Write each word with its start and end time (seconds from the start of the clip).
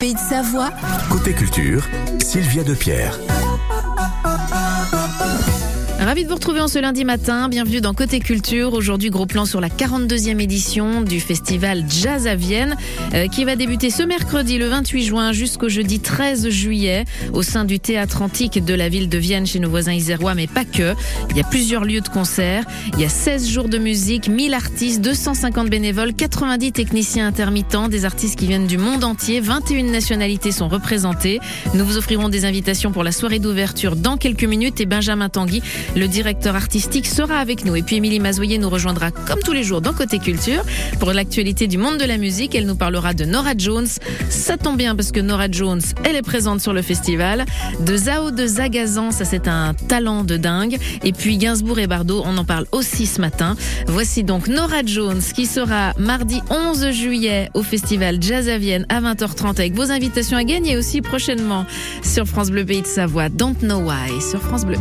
Pays 0.00 0.14
de 0.14 0.18
Savoie, 0.20 0.70
Côté 1.10 1.34
culture, 1.34 1.82
Sylvia 2.20 2.62
Depierre. 2.62 3.18
Ravi 6.08 6.24
de 6.24 6.28
vous 6.30 6.36
retrouver 6.36 6.62
en 6.62 6.68
ce 6.68 6.78
lundi 6.78 7.04
matin. 7.04 7.50
Bienvenue 7.50 7.82
dans 7.82 7.92
Côté 7.92 8.18
Culture. 8.18 8.72
Aujourd'hui, 8.72 9.10
gros 9.10 9.26
plan 9.26 9.44
sur 9.44 9.60
la 9.60 9.68
42e 9.68 10.40
édition 10.40 11.02
du 11.02 11.20
festival 11.20 11.84
Jazz 11.86 12.26
à 12.26 12.34
Vienne, 12.34 12.78
euh, 13.12 13.26
qui 13.28 13.44
va 13.44 13.56
débuter 13.56 13.90
ce 13.90 14.02
mercredi, 14.02 14.56
le 14.56 14.68
28 14.68 15.04
juin, 15.04 15.32
jusqu'au 15.32 15.68
jeudi 15.68 16.00
13 16.00 16.48
juillet, 16.48 17.04
au 17.34 17.42
sein 17.42 17.66
du 17.66 17.78
théâtre 17.78 18.22
antique 18.22 18.64
de 18.64 18.72
la 18.72 18.88
ville 18.88 19.10
de 19.10 19.18
Vienne, 19.18 19.44
chez 19.44 19.58
nos 19.58 19.68
voisins 19.68 19.92
isérois, 19.92 20.34
mais 20.34 20.46
pas 20.46 20.64
que. 20.64 20.94
Il 21.28 21.36
y 21.36 21.40
a 21.40 21.44
plusieurs 21.44 21.84
lieux 21.84 22.00
de 22.00 22.08
concert. 22.08 22.64
Il 22.94 23.00
y 23.00 23.04
a 23.04 23.10
16 23.10 23.46
jours 23.46 23.68
de 23.68 23.76
musique, 23.76 24.28
1000 24.28 24.54
artistes, 24.54 25.02
250 25.02 25.68
bénévoles, 25.68 26.14
90 26.14 26.72
techniciens 26.72 27.26
intermittents, 27.26 27.88
des 27.88 28.06
artistes 28.06 28.38
qui 28.38 28.46
viennent 28.46 28.66
du 28.66 28.78
monde 28.78 29.04
entier. 29.04 29.40
21 29.40 29.82
nationalités 29.82 30.52
sont 30.52 30.68
représentées. 30.68 31.38
Nous 31.74 31.84
vous 31.84 31.98
offrirons 31.98 32.30
des 32.30 32.46
invitations 32.46 32.92
pour 32.92 33.04
la 33.04 33.12
soirée 33.12 33.40
d'ouverture 33.40 33.94
dans 33.94 34.16
quelques 34.16 34.44
minutes 34.44 34.80
et 34.80 34.86
Benjamin 34.86 35.28
Tanguy, 35.28 35.60
le 35.98 36.08
directeur 36.08 36.54
artistique, 36.54 37.06
sera 37.06 37.38
avec 37.38 37.64
nous. 37.64 37.74
Et 37.76 37.82
puis 37.82 37.96
Émilie 37.96 38.20
Mazoyer 38.20 38.58
nous 38.58 38.70
rejoindra 38.70 39.10
comme 39.10 39.40
tous 39.40 39.52
les 39.52 39.64
jours 39.64 39.80
dans 39.80 39.92
Côté 39.92 40.18
Culture 40.18 40.62
pour 41.00 41.12
l'actualité 41.12 41.66
du 41.66 41.76
monde 41.76 41.98
de 41.98 42.04
la 42.04 42.18
musique. 42.18 42.54
Elle 42.54 42.66
nous 42.66 42.76
parlera 42.76 43.14
de 43.14 43.24
Nora 43.24 43.52
Jones. 43.56 43.88
Ça 44.30 44.56
tombe 44.56 44.76
bien 44.76 44.94
parce 44.94 45.12
que 45.12 45.20
Nora 45.20 45.50
Jones, 45.50 45.80
elle 46.04 46.16
est 46.16 46.22
présente 46.22 46.60
sur 46.60 46.72
le 46.72 46.82
festival. 46.82 47.44
De 47.80 47.96
Zao 47.96 48.30
de 48.30 48.46
Zagazan, 48.46 49.10
ça 49.10 49.24
c'est 49.24 49.48
un 49.48 49.74
talent 49.74 50.24
de 50.24 50.36
dingue. 50.36 50.78
Et 51.02 51.12
puis 51.12 51.36
Gainsbourg 51.36 51.78
et 51.78 51.86
Bardot, 51.86 52.22
on 52.24 52.36
en 52.38 52.44
parle 52.44 52.66
aussi 52.72 53.06
ce 53.06 53.20
matin. 53.20 53.56
Voici 53.86 54.22
donc 54.22 54.46
Nora 54.48 54.82
Jones 54.84 55.20
qui 55.34 55.46
sera 55.46 55.92
mardi 55.98 56.40
11 56.50 56.90
juillet 56.90 57.50
au 57.54 57.62
festival 57.62 58.18
Jazz 58.20 58.48
à 58.48 58.58
Vienne 58.58 58.86
à 58.88 59.00
20h30 59.00 59.50
avec 59.50 59.74
vos 59.74 59.90
invitations 59.90 60.36
à 60.36 60.44
gagner 60.44 60.76
aussi 60.76 61.00
prochainement 61.00 61.66
sur 62.02 62.26
France 62.26 62.50
Bleu 62.50 62.64
Pays 62.64 62.82
de 62.82 62.86
Savoie. 62.86 63.28
Don't 63.28 63.56
Know 63.62 63.80
Why 63.80 64.22
sur 64.22 64.40
France 64.40 64.64
Bleu. 64.64 64.78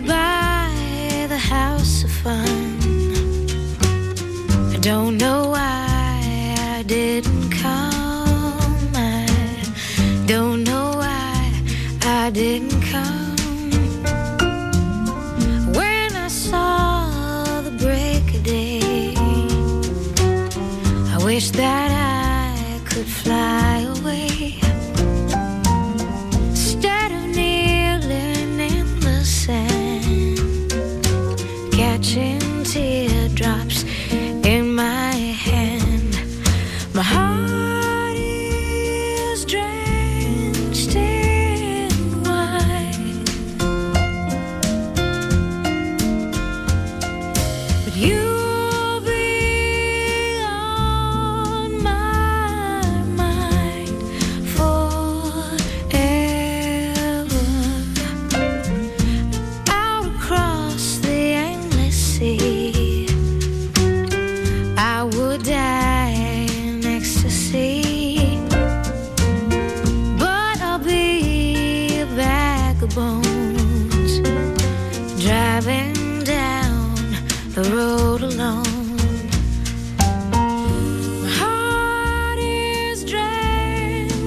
goodbye. 0.00 0.37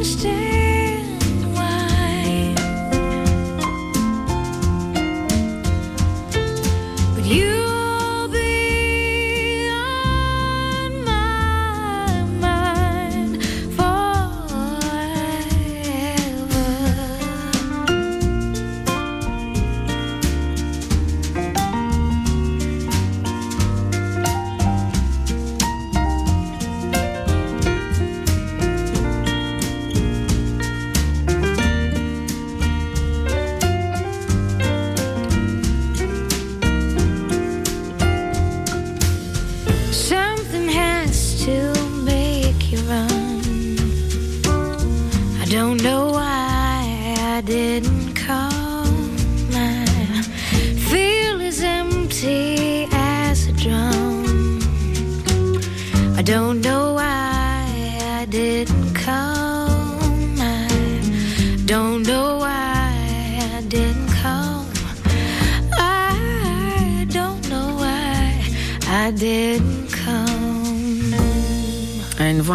Stay. 0.03 0.50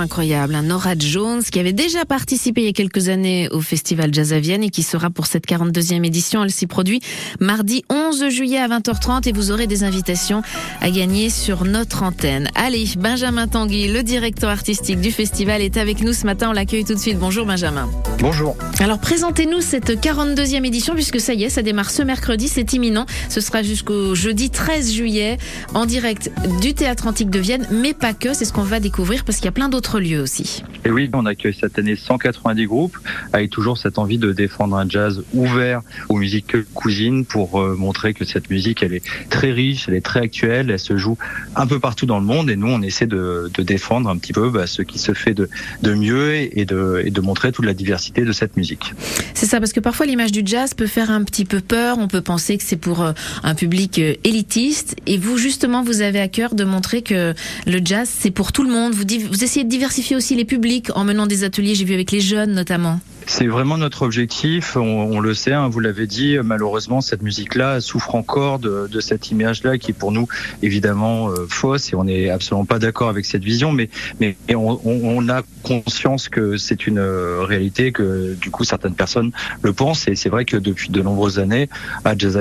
Incroyable, 0.00 0.54
un 0.54 0.62
Nora 0.62 0.94
Jones 0.98 1.42
qui 1.42 1.58
avait 1.58 1.72
déjà 1.72 2.04
participé 2.04 2.62
il 2.62 2.66
y 2.66 2.70
a 2.70 2.72
quelques 2.72 3.08
années 3.08 3.48
au 3.50 3.60
festival 3.60 4.12
Jazz 4.12 4.32
à 4.32 4.40
Vienne 4.40 4.62
et 4.62 4.70
qui 4.70 4.82
sera 4.82 5.10
pour 5.10 5.26
cette 5.26 5.46
42e 5.46 6.04
édition. 6.04 6.44
Elle 6.44 6.50
s'y 6.50 6.66
produit 6.66 7.00
mardi 7.40 7.84
11 7.90 8.28
juillet 8.28 8.58
à 8.58 8.68
20h30 8.68 9.28
et 9.28 9.32
vous 9.32 9.50
aurez 9.50 9.66
des 9.66 9.84
invitations 9.84 10.42
à 10.80 10.90
gagner 10.90 11.30
sur 11.30 11.64
notre 11.64 12.02
antenne. 12.02 12.48
Allez, 12.54 12.86
Benjamin 12.98 13.48
Tanguy, 13.48 13.88
le 13.88 14.02
directeur 14.02 14.50
artistique 14.50 15.00
du 15.00 15.10
festival, 15.10 15.62
est 15.62 15.76
avec 15.76 16.02
nous 16.02 16.12
ce 16.12 16.26
matin. 16.26 16.50
On 16.50 16.52
l'accueille 16.52 16.84
tout 16.84 16.94
de 16.94 16.98
suite. 16.98 17.18
Bonjour 17.18 17.46
Benjamin. 17.46 17.88
Bonjour. 18.20 18.56
Alors 18.80 18.98
présentez-nous 18.98 19.60
cette 19.60 19.90
42e 19.90 20.64
édition 20.64 20.94
puisque 20.94 21.20
ça 21.20 21.34
y 21.34 21.44
est, 21.44 21.50
ça 21.50 21.62
démarre 21.62 21.90
ce 21.90 22.02
mercredi, 22.02 22.48
c'est 22.48 22.72
imminent. 22.72 23.04
Ce 23.28 23.42
sera 23.42 23.62
jusqu'au 23.62 24.14
jeudi 24.14 24.48
13 24.48 24.94
juillet 24.94 25.36
en 25.74 25.84
direct 25.84 26.30
du 26.62 26.72
théâtre 26.72 27.06
antique 27.06 27.28
de 27.28 27.38
Vienne, 27.38 27.66
mais 27.70 27.92
pas 27.92 28.14
que, 28.14 28.32
c'est 28.32 28.46
ce 28.46 28.54
qu'on 28.54 28.62
va 28.62 28.80
découvrir 28.80 29.24
parce 29.24 29.36
qu'il 29.36 29.44
y 29.44 29.48
a 29.48 29.52
plein 29.52 29.68
d'autres 29.68 30.00
lieux 30.00 30.20
aussi. 30.20 30.62
Et 30.86 30.90
oui, 30.90 31.10
on 31.12 31.26
accueille 31.26 31.56
cette 31.58 31.78
année 31.78 31.94
190 31.94 32.66
groupes 32.66 32.96
avec 33.34 33.50
toujours 33.50 33.76
cette 33.76 33.98
envie 33.98 34.18
de 34.18 34.32
défendre 34.32 34.76
un 34.76 34.88
jazz 34.88 35.22
ouvert 35.34 35.82
aux 36.08 36.16
musiques 36.16 36.56
cousines 36.72 37.26
pour 37.26 37.60
euh, 37.60 37.74
montrer 37.76 38.14
que 38.14 38.24
cette 38.24 38.48
musique, 38.48 38.82
elle 38.82 38.94
est 38.94 39.04
très 39.28 39.50
riche, 39.50 39.88
elle 39.88 39.94
est 39.94 40.04
très 40.04 40.20
actuelle, 40.20 40.70
elle 40.70 40.78
se 40.78 40.96
joue 40.96 41.18
un 41.54 41.66
peu 41.66 41.80
partout 41.80 42.06
dans 42.06 42.18
le 42.18 42.24
monde 42.24 42.48
et 42.48 42.56
nous, 42.56 42.68
on 42.68 42.80
essaie 42.80 43.06
de, 43.06 43.50
de 43.52 43.62
défendre 43.62 44.08
un 44.08 44.16
petit 44.16 44.32
peu 44.32 44.48
bah, 44.48 44.66
ce 44.66 44.80
qui 44.80 44.98
se 44.98 45.12
fait 45.12 45.34
de, 45.34 45.50
de 45.82 45.94
mieux 45.94 46.34
et 46.34 46.64
de, 46.64 47.02
et 47.04 47.10
de 47.10 47.20
montrer 47.20 47.52
toute 47.52 47.66
la 47.66 47.74
diversité 47.74 48.05
de 48.12 48.32
cette 48.32 48.56
musique. 48.56 48.94
C'est 49.34 49.46
ça, 49.46 49.58
parce 49.58 49.72
que 49.72 49.80
parfois 49.80 50.06
l'image 50.06 50.32
du 50.32 50.42
jazz 50.44 50.74
peut 50.74 50.86
faire 50.86 51.10
un 51.10 51.24
petit 51.24 51.44
peu 51.44 51.60
peur, 51.60 51.98
on 51.98 52.08
peut 52.08 52.20
penser 52.20 52.56
que 52.56 52.64
c'est 52.64 52.76
pour 52.76 53.02
euh, 53.02 53.12
un 53.42 53.54
public 53.54 53.98
euh, 53.98 54.14
élitiste 54.24 54.96
et 55.06 55.18
vous, 55.18 55.38
justement, 55.38 55.82
vous 55.82 56.00
avez 56.00 56.20
à 56.20 56.28
cœur 56.28 56.54
de 56.54 56.64
montrer 56.64 57.02
que 57.02 57.34
le 57.66 57.80
jazz, 57.84 58.08
c'est 58.10 58.30
pour 58.30 58.52
tout 58.52 58.62
le 58.62 58.70
monde. 58.70 58.94
Vous, 58.94 59.44
essayez 59.44 59.64
de 59.64 59.70
diversifier 59.70 60.16
aussi 60.16 60.34
les 60.34 60.44
publics 60.44 60.88
en 60.94 61.04
menant 61.04 61.26
des 61.26 61.44
ateliers, 61.44 61.74
j'ai 61.74 61.84
vu 61.84 61.94
avec 61.94 62.10
les 62.10 62.20
jeunes 62.20 62.52
notamment. 62.52 63.00
C'est 63.28 63.48
vraiment 63.48 63.76
notre 63.76 64.02
objectif. 64.02 64.76
On, 64.76 64.80
on 64.80 65.18
le 65.18 65.34
sait, 65.34 65.52
hein, 65.52 65.68
vous 65.68 65.80
l'avez 65.80 66.06
dit. 66.06 66.38
Malheureusement, 66.44 67.00
cette 67.00 67.22
musique-là 67.22 67.80
souffre 67.80 68.14
encore 68.14 68.60
de, 68.60 68.86
de 68.88 69.00
cette 69.00 69.32
image-là 69.32 69.78
qui 69.78 69.90
est 69.90 69.94
pour 69.94 70.12
nous 70.12 70.28
évidemment 70.62 71.28
euh, 71.30 71.46
fausse 71.48 71.92
et 71.92 71.96
on 71.96 72.04
n'est 72.04 72.30
absolument 72.30 72.64
pas 72.64 72.78
d'accord 72.78 73.08
avec 73.08 73.26
cette 73.26 73.42
vision. 73.42 73.72
Mais, 73.72 73.90
mais 74.20 74.36
on, 74.54 74.80
on, 74.84 75.28
a 75.28 75.42
conscience 75.64 76.28
que 76.28 76.56
c'est 76.56 76.86
une 76.86 76.98
euh, 76.98 77.42
réalité, 77.42 77.90
que 77.90 78.34
du 78.34 78.50
coup 78.50 78.62
certaines 78.62 78.94
personnes 78.94 79.32
le 79.60 79.72
pensent. 79.72 80.06
Et 80.06 80.14
c'est 80.14 80.28
vrai 80.28 80.44
que 80.44 80.56
depuis 80.56 80.90
de 80.90 81.02
nombreuses 81.02 81.40
années, 81.40 81.68
à 82.04 82.16
Jazz 82.16 82.38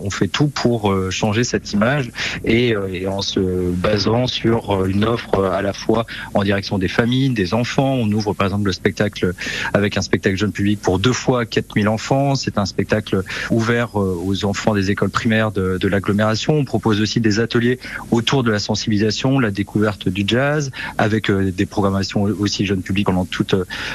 on 0.00 0.10
fait 0.10 0.28
tout 0.28 0.46
pour 0.46 0.92
euh, 0.92 1.10
changer 1.10 1.42
cette 1.42 1.72
image 1.72 2.12
et, 2.44 2.74
et 2.92 3.08
en 3.08 3.22
se 3.22 3.40
basant 3.72 4.28
sur 4.28 4.84
une 4.84 5.04
offre 5.04 5.44
à 5.44 5.62
la 5.62 5.72
fois 5.72 6.06
en 6.34 6.44
direction 6.44 6.78
des 6.78 6.88
familles, 6.88 7.30
des 7.30 7.54
enfants. 7.54 7.94
On 7.94 8.10
ouvre 8.12 8.34
par 8.34 8.46
exemple 8.46 8.66
le 8.66 8.72
spectacle 8.72 9.34
avec 9.74 9.96
un 9.96 10.02
spectacle 10.02 10.27
jeune 10.36 10.52
public 10.52 10.80
pour 10.80 10.98
deux 10.98 11.12
fois 11.12 11.46
4000 11.46 11.88
enfants. 11.88 12.34
C'est 12.34 12.58
un 12.58 12.66
spectacle 12.66 13.22
ouvert 13.50 13.98
euh, 13.98 14.16
aux 14.24 14.44
enfants 14.44 14.74
des 14.74 14.90
écoles 14.90 15.10
primaires 15.10 15.52
de, 15.52 15.78
de 15.78 15.88
l'agglomération. 15.88 16.54
On 16.54 16.64
propose 16.64 17.00
aussi 17.00 17.20
des 17.20 17.40
ateliers 17.40 17.78
autour 18.10 18.42
de 18.42 18.50
la 18.50 18.58
sensibilisation, 18.58 19.38
la 19.38 19.50
découverte 19.50 20.08
du 20.08 20.24
jazz, 20.26 20.70
avec 20.96 21.30
euh, 21.30 21.50
des 21.50 21.66
programmations 21.66 22.22
aussi 22.22 22.66
jeune 22.66 22.82
public 22.82 23.06
pendant 23.06 23.24
toute 23.24 23.54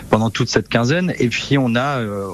pendant 0.10 0.30
toute 0.30 0.50
cette 0.50 0.70
quinzaine. 0.70 1.14
Et 1.20 1.28
puis 1.30 1.58
on 1.58 1.76
a 1.76 2.00
euh, 2.00 2.28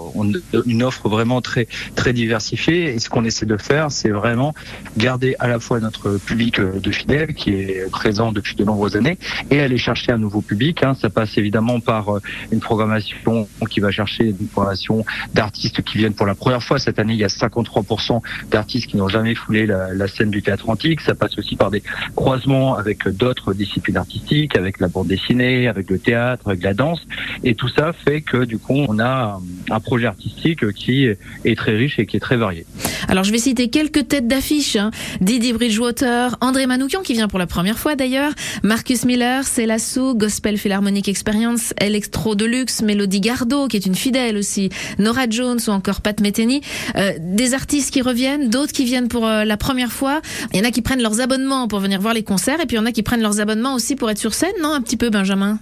une 0.65 0.83
offre 0.83 1.09
vraiment 1.09 1.41
très 1.41 1.67
très 1.95 2.13
diversifiée. 2.13 2.93
Et 2.93 2.99
ce 2.99 3.09
qu'on 3.09 3.25
essaie 3.25 3.45
de 3.45 3.57
faire, 3.57 3.91
c'est 3.91 4.09
vraiment 4.09 4.53
garder 4.97 5.35
à 5.39 5.47
la 5.47 5.59
fois 5.59 5.79
notre 5.79 6.17
public 6.17 6.59
de 6.59 6.91
fidèles 6.91 7.33
qui 7.33 7.51
est 7.51 7.89
présent 7.91 8.31
depuis 8.31 8.55
de 8.55 8.63
nombreuses 8.63 8.95
années 8.95 9.17
et 9.51 9.59
aller 9.59 9.77
chercher 9.77 10.11
un 10.11 10.17
nouveau 10.17 10.41
public. 10.41 10.83
Hein. 10.83 10.93
Ça 10.99 11.09
passe 11.09 11.37
évidemment 11.37 11.79
par 11.79 12.19
une 12.51 12.59
programmation 12.59 13.47
qui 13.69 13.79
va 13.79 13.88
chercher 13.91 14.25
une 14.25 14.47
formation 14.47 15.05
d'artistes 15.33 15.81
qui 15.81 15.97
viennent 15.97 16.13
pour 16.13 16.25
la 16.25 16.35
première 16.35 16.63
fois. 16.63 16.79
Cette 16.79 16.99
année, 16.99 17.13
il 17.13 17.19
y 17.19 17.23
a 17.23 17.27
53% 17.27 18.21
d'artistes 18.49 18.87
qui 18.87 18.97
n'ont 18.97 19.07
jamais 19.07 19.35
foulé 19.35 19.65
la, 19.65 20.07
scène 20.07 20.31
du 20.31 20.41
théâtre 20.41 20.69
antique. 20.69 21.01
Ça 21.01 21.15
passe 21.15 21.37
aussi 21.37 21.55
par 21.55 21.71
des 21.71 21.83
croisements 22.15 22.75
avec 22.75 23.07
d'autres 23.07 23.53
disciplines 23.53 23.97
artistiques, 23.97 24.57
avec 24.57 24.79
la 24.79 24.87
bande 24.87 25.07
dessinée, 25.07 25.67
avec 25.67 25.89
le 25.89 25.99
théâtre, 25.99 26.47
avec 26.47 26.63
la 26.63 26.73
danse. 26.73 27.01
Et 27.43 27.55
tout 27.55 27.69
ça 27.69 27.93
fait 27.93 28.21
que 28.21 28.45
du 28.45 28.57
coup, 28.57 28.85
on 28.87 28.99
a 28.99 29.39
un 29.69 29.79
projet 29.79 30.07
artistique 30.07 30.71
qui 30.73 31.05
est 31.05 31.57
très 31.57 31.73
riche 31.73 31.99
et 31.99 32.05
qui 32.05 32.17
est 32.17 32.21
très 32.21 32.37
varié. 32.37 32.65
Alors 33.09 33.23
je 33.23 33.31
vais 33.31 33.39
citer 33.39 33.69
quelques 33.69 34.07
têtes 34.07 34.27
d'affiche. 34.27 34.75
Hein. 34.75 34.91
Didi 35.19 35.51
Bridgewater, 35.51 36.37
André 36.41 36.67
Manoukian 36.67 37.01
qui 37.01 37.13
vient 37.13 37.27
pour 37.27 37.39
la 37.39 37.47
première 37.47 37.79
fois 37.79 37.95
d'ailleurs, 37.95 38.33
Marcus 38.61 39.03
Miller, 39.03 39.43
Célassou, 39.45 40.13
Gospel 40.13 40.59
Philharmonic 40.59 41.09
Experience, 41.09 41.73
Electro 41.81 42.35
Deluxe, 42.35 42.83
Mélodie 42.83 43.19
Gardot 43.19 43.67
qui 43.67 43.77
est 43.77 43.85
une 43.87 43.95
fidèle 43.95 44.37
aussi, 44.37 44.69
Nora 44.99 45.27
Jones 45.27 45.59
ou 45.67 45.71
encore 45.71 46.01
Pat 46.01 46.21
Metheny. 46.21 46.61
Euh, 46.97 47.13
des 47.19 47.55
artistes 47.55 47.91
qui 47.91 48.03
reviennent, 48.03 48.49
d'autres 48.49 48.73
qui 48.73 48.85
viennent 48.85 49.07
pour 49.07 49.25
euh, 49.25 49.43
la 49.43 49.57
première 49.57 49.91
fois. 49.91 50.21
Il 50.53 50.59
y 50.59 50.61
en 50.61 50.65
a 50.65 50.71
qui 50.71 50.83
prennent 50.83 51.01
leurs 51.01 51.19
abonnements 51.19 51.67
pour 51.67 51.79
venir 51.79 51.99
voir 51.99 52.13
les 52.13 52.23
concerts 52.23 52.61
et 52.61 52.67
puis 52.67 52.75
il 52.75 52.79
y 52.79 52.81
en 52.81 52.85
a 52.85 52.91
qui 52.91 53.01
prennent 53.01 53.23
leurs 53.23 53.39
abonnements 53.39 53.73
aussi 53.73 53.95
pour 53.95 54.11
être 54.11 54.19
sur 54.19 54.35
scène, 54.35 54.53
non 54.61 54.71
Un 54.71 54.81
petit 54.81 54.97
peu 54.97 55.09
Benjamin? 55.09 55.57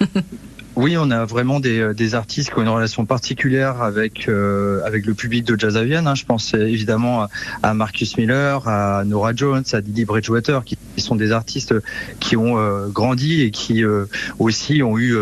Oui, 0.78 0.96
on 0.96 1.10
a 1.10 1.24
vraiment 1.24 1.58
des, 1.58 1.80
euh, 1.80 1.92
des, 1.92 2.14
artistes 2.14 2.50
qui 2.50 2.58
ont 2.60 2.62
une 2.62 2.68
relation 2.68 3.04
particulière 3.04 3.82
avec 3.82 4.28
euh, 4.28 4.80
avec 4.84 5.06
le 5.06 5.14
public 5.14 5.44
de 5.44 5.58
Jazz 5.58 5.76
à 5.76 5.82
Vienne. 5.82 6.06
Hein. 6.06 6.14
Je 6.14 6.24
pense 6.24 6.54
évidemment 6.54 7.26
à, 7.64 7.74
Marcus 7.74 8.16
Miller, 8.16 8.68
à 8.68 9.02
Nora 9.04 9.32
Jones, 9.34 9.64
à 9.72 9.80
Didi 9.80 10.04
Bridgewater, 10.04 10.62
qui 10.64 10.78
sont 10.98 11.16
des 11.16 11.32
artistes 11.32 11.74
qui 12.20 12.36
ont 12.36 12.58
euh, 12.58 12.86
grandi 12.86 13.42
et 13.42 13.50
qui 13.50 13.82
euh, 13.82 14.04
aussi 14.38 14.80
ont 14.84 14.96
eu 15.00 15.16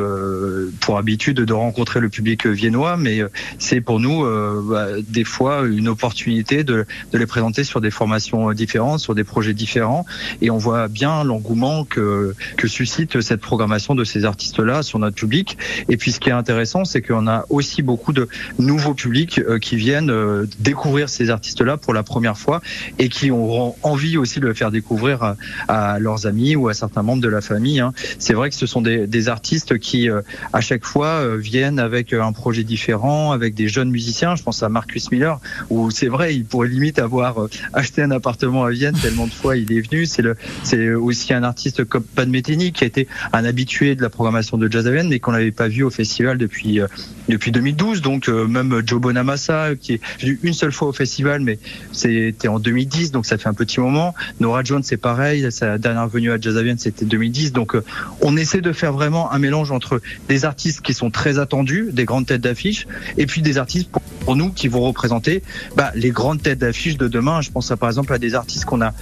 pour 0.80 0.98
habitude 0.98 1.38
de 1.38 1.52
rencontrer 1.54 2.00
le 2.00 2.10
public 2.10 2.46
viennois. 2.46 2.98
Mais 2.98 3.20
c'est 3.58 3.80
pour 3.80 3.98
nous 3.98 4.26
bah, 4.62 4.88
des 5.08 5.24
fois 5.24 5.62
une 5.66 5.88
opportunité 5.88 6.64
de, 6.64 6.84
de 7.12 7.18
les 7.18 7.26
présenter 7.26 7.64
sur 7.64 7.80
des 7.80 7.90
formations 7.90 8.52
différentes, 8.52 9.00
sur 9.00 9.14
des 9.14 9.24
projets 9.24 9.54
différents. 9.54 10.04
Et 10.42 10.50
on 10.50 10.58
voit 10.58 10.88
bien 10.88 11.24
l'engouement 11.24 11.84
que 11.84 12.34
que 12.58 12.68
suscite 12.68 13.22
cette 13.22 13.40
programmation 13.40 13.94
de 13.94 14.04
ces 14.04 14.26
artistes-là 14.26 14.82
sur 14.82 14.98
notre 14.98 15.16
public. 15.16 15.45
Et 15.88 15.96
puis 15.96 16.12
ce 16.12 16.20
qui 16.20 16.30
est 16.30 16.32
intéressant, 16.32 16.84
c'est 16.84 17.02
qu'on 17.02 17.26
a 17.26 17.44
aussi 17.50 17.82
beaucoup 17.82 18.12
de 18.12 18.28
nouveaux 18.58 18.94
publics 18.94 19.38
euh, 19.38 19.58
qui 19.58 19.76
viennent 19.76 20.10
euh, 20.10 20.46
découvrir 20.58 21.08
ces 21.08 21.30
artistes-là 21.30 21.76
pour 21.76 21.94
la 21.94 22.02
première 22.02 22.38
fois 22.38 22.60
et 22.98 23.08
qui 23.08 23.30
auront 23.30 23.74
envie 23.82 24.16
aussi 24.16 24.40
de 24.40 24.46
le 24.46 24.54
faire 24.54 24.70
découvrir 24.70 25.34
à, 25.68 25.98
leurs 25.98 26.26
amis 26.26 26.56
ou 26.56 26.68
à 26.68 26.74
certains 26.74 27.02
membres 27.02 27.22
de 27.22 27.28
la 27.28 27.40
famille. 27.40 27.80
Hein. 27.80 27.92
C'est 28.18 28.34
vrai 28.34 28.50
que 28.50 28.56
ce 28.56 28.66
sont 28.66 28.82
des, 28.82 29.28
artistes 29.28 29.78
qui, 29.78 30.08
euh, 30.08 30.20
à 30.52 30.60
chaque 30.60 30.84
fois, 30.84 31.36
viennent 31.36 31.80
avec 31.80 32.12
un 32.12 32.32
projet 32.32 32.62
différent, 32.62 33.32
avec 33.32 33.54
des 33.54 33.66
jeunes 33.66 33.90
musiciens. 33.90 34.36
Je 34.36 34.42
pense 34.42 34.62
à 34.62 34.68
Marcus 34.68 35.10
Miller, 35.10 35.40
où 35.68 35.90
c'est 35.90 36.06
vrai, 36.06 36.36
il 36.36 36.44
pourrait 36.44 36.68
limite 36.68 36.98
avoir 37.00 37.48
acheté 37.72 38.02
un 38.02 38.10
appartement 38.12 38.64
à 38.64 38.70
Vienne 38.70 38.96
tellement 39.00 39.26
de 39.26 39.32
fois 39.32 39.56
il 39.56 39.72
est 39.72 39.80
venu. 39.80 40.06
C'est 40.06 40.94
aussi 40.94 41.32
un 41.32 41.42
artiste 41.42 41.84
comme 41.84 42.02
Pan 42.02 42.26
Metheny 42.26 42.72
qui 42.72 42.84
a 42.84 42.86
été 42.86 43.08
un 43.32 43.44
habitué 43.44 43.94
de 43.94 44.02
la 44.02 44.10
programmation 44.10 44.58
de 44.58 44.70
Jazz 44.70 44.86
à 44.86 44.90
Vienne, 44.90 45.08
mais 45.08 45.20
qu'on 45.20 45.34
n'avait 45.36 45.52
pas 45.52 45.68
vu 45.68 45.82
au 45.82 45.90
festival 45.90 46.38
depuis 46.38 46.80
euh, 46.80 46.86
depuis 47.28 47.52
2012. 47.52 48.02
Donc 48.02 48.28
euh, 48.28 48.46
même 48.46 48.82
Joe 48.84 49.00
Bonamassa, 49.00 49.74
qui 49.80 49.94
est 49.94 50.00
vu 50.20 50.38
une 50.42 50.52
seule 50.52 50.72
fois 50.72 50.88
au 50.88 50.92
festival, 50.92 51.40
mais 51.40 51.58
c'était 51.92 52.48
en 52.48 52.58
2010, 52.58 53.12
donc 53.12 53.26
ça 53.26 53.38
fait 53.38 53.48
un 53.48 53.54
petit 53.54 53.80
moment. 53.80 54.14
Nora 54.40 54.62
Jones, 54.62 54.82
c'est 54.82 54.96
pareil, 54.96 55.50
sa 55.50 55.78
dernière 55.78 56.08
venue 56.08 56.32
à 56.32 56.40
Jazz 56.40 56.56
c'était 56.78 57.04
2010. 57.04 57.52
Donc 57.52 57.74
euh, 57.74 57.84
on 58.20 58.36
essaie 58.36 58.60
de 58.60 58.72
faire 58.72 58.92
vraiment 58.92 59.32
un 59.32 59.38
mélange 59.38 59.70
entre 59.70 60.00
des 60.28 60.44
artistes 60.44 60.80
qui 60.80 60.94
sont 60.94 61.10
très 61.10 61.38
attendus, 61.38 61.88
des 61.92 62.04
grandes 62.04 62.26
têtes 62.26 62.40
d'affiche, 62.40 62.86
et 63.16 63.26
puis 63.26 63.42
des 63.42 63.58
artistes 63.58 63.90
nous 64.34 64.50
qui 64.50 64.68
vont 64.68 64.80
représenter 64.80 65.42
bah, 65.76 65.92
les 65.94 66.10
grandes 66.10 66.42
têtes 66.42 66.58
d'affiche 66.58 66.96
de 66.96 67.08
demain. 67.08 67.40
Je 67.40 67.50
pense 67.50 67.70
à, 67.70 67.76
par 67.76 67.88
exemple 67.88 68.12
à 68.12 68.18
des 68.18 68.34
artistes 68.34 68.64
qu'on 68.64 68.82
a 68.82 68.92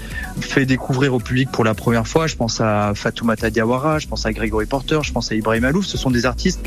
fait 0.40 0.66
découvrir 0.66 1.14
au 1.14 1.18
public 1.18 1.50
pour 1.50 1.64
la 1.64 1.74
première 1.74 2.06
fois. 2.06 2.26
Je 2.26 2.36
pense 2.36 2.60
à 2.60 2.92
Fatoumata 2.94 3.50
Diawara, 3.50 3.98
je 3.98 4.06
pense 4.06 4.26
à 4.26 4.32
Gregory 4.32 4.66
Porter, 4.66 4.98
je 5.02 5.12
pense 5.12 5.32
à 5.32 5.34
Ibrahim 5.34 5.64
Alouf. 5.64 5.86
Ce 5.86 5.96
sont 5.96 6.10
des 6.10 6.26
artistes 6.26 6.60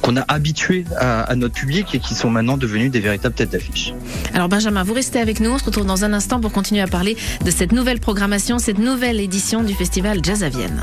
qu'on 0.00 0.16
a 0.16 0.24
habitués 0.28 0.84
à, 0.98 1.34
notre 1.36 1.54
public 1.54 1.94
et 1.94 1.98
qui 1.98 2.14
sont 2.14 2.30
maintenant 2.30 2.56
devenus 2.56 2.90
des 2.90 3.00
véritables 3.00 3.34
têtes 3.34 3.50
d'affiche. 3.50 3.94
Alors 4.34 4.48
Benjamin, 4.48 4.82
vous 4.82 4.94
restez 4.94 5.18
avec 5.18 5.40
nous. 5.40 5.50
On 5.50 5.58
se 5.58 5.64
retrouve 5.64 5.86
dans 5.86 6.04
un 6.04 6.12
instant 6.12 6.40
pour 6.40 6.52
continuer 6.52 6.80
à 6.80 6.86
parler 6.86 7.16
de 7.44 7.50
cette 7.50 7.72
nouvelle 7.72 8.00
programmation, 8.00 8.58
cette 8.58 8.78
nouvelle 8.78 9.20
édition 9.20 9.62
du 9.62 9.74
festival 9.74 10.20
Jazz 10.22 10.42
à 10.42 10.48
Vienne. 10.48 10.82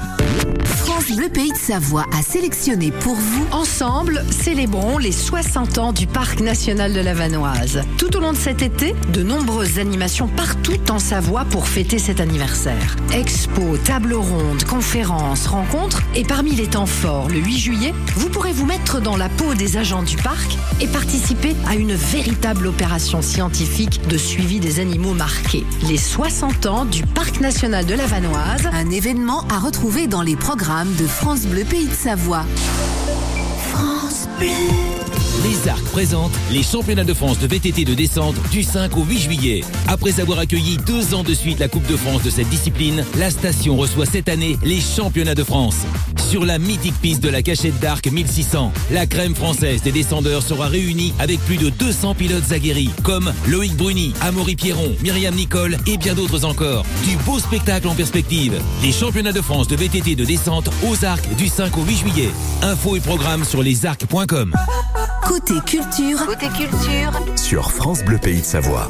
France 1.10 1.18
Bleu 1.18 1.30
Pays 1.30 1.52
de 1.52 1.58
Savoie 1.58 2.06
a 2.16 2.22
sélectionné 2.22 2.92
pour 2.92 3.16
vous. 3.16 3.48
Ensemble, 3.52 4.24
célébrons 4.30 4.98
les 4.98 5.12
60 5.12 5.78
ans 5.78 5.92
du 5.92 6.06
Parc 6.06 6.40
national 6.40 6.94
de 6.94 7.00
la 7.00 7.14
Vanoise. 7.14 7.82
Tout 7.98 8.16
au 8.16 8.20
long 8.20 8.32
de 8.32 8.38
cet 8.38 8.62
été, 8.62 8.96
de 9.14 9.24
nombreuses 9.24 9.80
animations 9.80 10.28
partout 10.28 10.78
en 10.90 11.00
Savoie 11.00 11.46
pour 11.46 11.68
fêter 11.68 12.00
cet 12.00 12.20
anniversaire. 12.20 12.96
Expo, 13.14 13.78
table 13.84 14.14
ronde, 14.14 14.64
conférences, 14.66 15.48
rencontres 15.48 16.04
et 16.16 16.24
parmi 16.24 16.52
les 16.52 16.68
temps 16.68 16.86
forts, 16.86 17.30
le 17.30 17.40
8 17.40 17.58
juillet, 17.58 17.94
vous 18.16 18.30
pourrez 18.30 18.52
vous 18.52 18.66
mettre 18.66 19.02
dans 19.02 19.18
la 19.18 19.30
peau 19.30 19.56
des 19.56 19.78
agents 19.78 20.04
du 20.04 20.18
parc 20.18 20.58
et 20.82 20.88
participer 20.88 21.56
à 21.68 21.76
une 21.76 21.94
véritable 21.94 22.68
opération 22.68 23.22
scientifique 23.22 24.02
de 24.08 24.18
suivi 24.18 24.60
des 24.60 24.80
animaux 24.80 25.14
marqués. 25.14 25.66
Les 25.88 25.98
60 25.98 26.66
ans 26.68 26.86
du 26.86 27.04
Parc 27.04 27.40
national 27.40 27.86
de 27.86 27.96
la 27.96 28.06
Vanoise. 28.06 28.70
Un 28.74 28.92
événement 28.92 29.46
à 29.50 29.60
retrouver 29.60 30.08
dans 30.08 30.22
les 30.22 30.36
programmes 30.36 30.94
de 31.00 31.08
France 31.08 31.46
Bleu 31.46 31.64
Pays 31.64 31.88
de 31.88 31.94
Savoie. 31.94 32.46
France 33.72 34.28
Bleu. 34.38 34.50
Les 35.44 35.70
Arcs 35.70 35.86
présentent 35.92 36.38
les 36.52 36.64
championnats 36.64 37.06
de 37.06 37.14
France 37.14 37.40
de 37.40 37.48
VTT 37.48 37.86
de 37.86 37.94
descente 37.94 38.36
du 38.52 38.64
5 38.64 38.98
au 38.98 39.06
8 39.06 39.18
juillet. 39.18 39.62
Après 39.88 40.20
avoir 40.20 40.40
accueilli 40.40 40.78
deux 40.86 41.14
ans 41.14 41.24
de 41.24 41.34
suite 41.34 41.60
la 41.60 41.70
Coupe 41.70 41.88
de 41.88 41.96
France 41.96 42.24
de 42.24 42.30
cette 42.30 42.50
discipline, 42.50 43.06
la 43.18 43.30
station 43.30 43.78
reçoit 43.78 44.06
cette 44.06 44.28
année 44.28 44.58
les 44.64 44.82
championnats 44.82 45.36
de 45.36 45.44
France. 45.44 45.78
Sur 46.28 46.46
la 46.46 46.60
mythique 46.60 47.00
piste 47.02 47.24
de 47.24 47.30
la 47.30 47.42
cachette 47.42 47.80
d'Arc 47.80 48.06
1600, 48.12 48.72
la 48.92 49.06
crème 49.08 49.36
française 49.36 49.82
des 49.82 49.92
descendeurs 49.92 50.44
sera 50.44 50.68
réunie 50.68 51.14
avec 51.20 51.40
plus 51.42 51.58
de 51.58 51.70
200 51.70 52.16
pilotes 52.16 52.52
aguerris 52.52 52.92
comme 53.04 53.34
Loïc 53.48 53.76
Bruni, 53.76 54.14
Amaury 54.22 54.56
Pierron, 54.56 54.96
Myriam 55.02 55.34
Nicole 55.34 55.78
et 55.88 55.98
bien 55.98 56.14
d'autres 56.14 56.46
encore. 56.46 56.86
Du 57.08 57.16
beau 57.26 57.40
spectacle 57.40 57.88
en 57.88 57.96
perspective. 57.96 58.60
Les 58.84 58.92
championnats 58.92 59.32
de 59.32 59.42
France 59.42 59.68
de 59.68 59.76
VTT 59.76 60.16
de 60.16 60.26
descente 60.26 60.70
aux 60.88 61.06
Arcs 61.06 61.34
du 61.36 61.48
5 61.48 61.78
au 61.78 61.84
8 61.84 61.96
juillet. 61.98 62.30
Infos 62.62 62.96
et 62.96 63.02
programmes 63.02 63.44
sur 63.44 63.64
lesarcs.com. 63.64 64.54
Côté 65.24 65.54
culture. 65.66 66.26
Côté 66.26 66.48
culture. 66.48 67.12
Sur 67.36 67.72
France 67.72 68.04
Bleu 68.04 68.18
Pays 68.18 68.42
de 68.42 68.46
Savoie. 68.46 68.90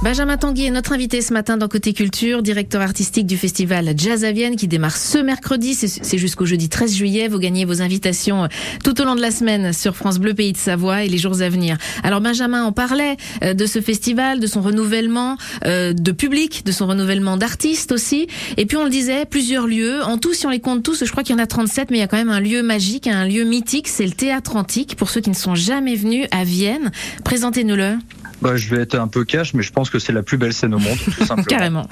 Benjamin 0.00 0.36
Tanguy 0.36 0.66
est 0.66 0.70
notre 0.70 0.92
invité 0.92 1.20
ce 1.22 1.32
matin 1.32 1.56
dans 1.56 1.66
Côté 1.66 1.92
Culture, 1.92 2.40
directeur 2.40 2.82
artistique 2.82 3.26
du 3.26 3.36
festival 3.36 3.94
Jazz 3.96 4.24
à 4.24 4.30
Vienne 4.30 4.54
qui 4.54 4.68
démarre 4.68 4.96
ce 4.96 5.18
mercredi. 5.18 5.74
C'est 5.74 6.18
jusqu'au 6.18 6.46
jeudi 6.46 6.67
13 6.68 6.94
juillet. 6.94 7.28
Vous 7.28 7.38
gagnez 7.38 7.64
vos 7.64 7.82
invitations 7.82 8.44
euh, 8.44 8.48
tout 8.84 9.00
au 9.00 9.04
long 9.04 9.14
de 9.14 9.20
la 9.20 9.30
semaine 9.30 9.72
sur 9.72 9.96
France 9.96 10.18
Bleu 10.18 10.34
Pays 10.34 10.52
de 10.52 10.58
Savoie 10.58 11.04
et 11.04 11.08
les 11.08 11.18
jours 11.18 11.40
à 11.40 11.48
venir. 11.48 11.76
Alors 12.02 12.20
Benjamin 12.20 12.64
en 12.64 12.72
parlait 12.72 13.16
euh, 13.42 13.54
de 13.54 13.66
ce 13.66 13.80
festival, 13.80 14.40
de 14.40 14.46
son 14.46 14.60
renouvellement 14.60 15.36
euh, 15.64 15.92
de 15.92 16.12
public, 16.12 16.64
de 16.64 16.72
son 16.72 16.86
renouvellement 16.86 17.36
d'artistes 17.36 17.92
aussi. 17.92 18.26
Et 18.56 18.66
puis 18.66 18.76
on 18.76 18.84
le 18.84 18.90
disait, 18.90 19.24
plusieurs 19.24 19.66
lieux. 19.66 20.02
En 20.02 20.18
tout, 20.18 20.34
si 20.34 20.46
on 20.46 20.50
les 20.50 20.60
compte 20.60 20.82
tous, 20.82 21.04
je 21.04 21.10
crois 21.10 21.22
qu'il 21.22 21.36
y 21.36 21.38
en 21.38 21.42
a 21.42 21.46
37, 21.46 21.90
mais 21.90 21.98
il 21.98 22.00
y 22.00 22.04
a 22.04 22.08
quand 22.08 22.16
même 22.16 22.30
un 22.30 22.40
lieu 22.40 22.62
magique, 22.62 23.06
un 23.06 23.26
lieu 23.26 23.44
mythique, 23.44 23.88
c'est 23.88 24.06
le 24.06 24.12
Théâtre 24.12 24.56
Antique. 24.56 24.96
Pour 24.96 25.10
ceux 25.10 25.20
qui 25.20 25.30
ne 25.30 25.34
sont 25.34 25.54
jamais 25.54 25.94
venus 25.94 26.26
à 26.30 26.44
Vienne, 26.44 26.90
présentez-nous-le. 27.24 27.98
Bah, 28.40 28.56
je 28.56 28.72
vais 28.72 28.82
être 28.82 28.94
un 28.94 29.08
peu 29.08 29.24
cash, 29.24 29.52
mais 29.54 29.62
je 29.62 29.72
pense 29.72 29.90
que 29.90 29.98
c'est 29.98 30.12
la 30.12 30.22
plus 30.22 30.38
belle 30.38 30.52
scène 30.52 30.74
au 30.74 30.78
monde, 30.78 30.96
tout 31.04 31.10
simplement. 31.24 31.44
Carrément. 31.44 31.88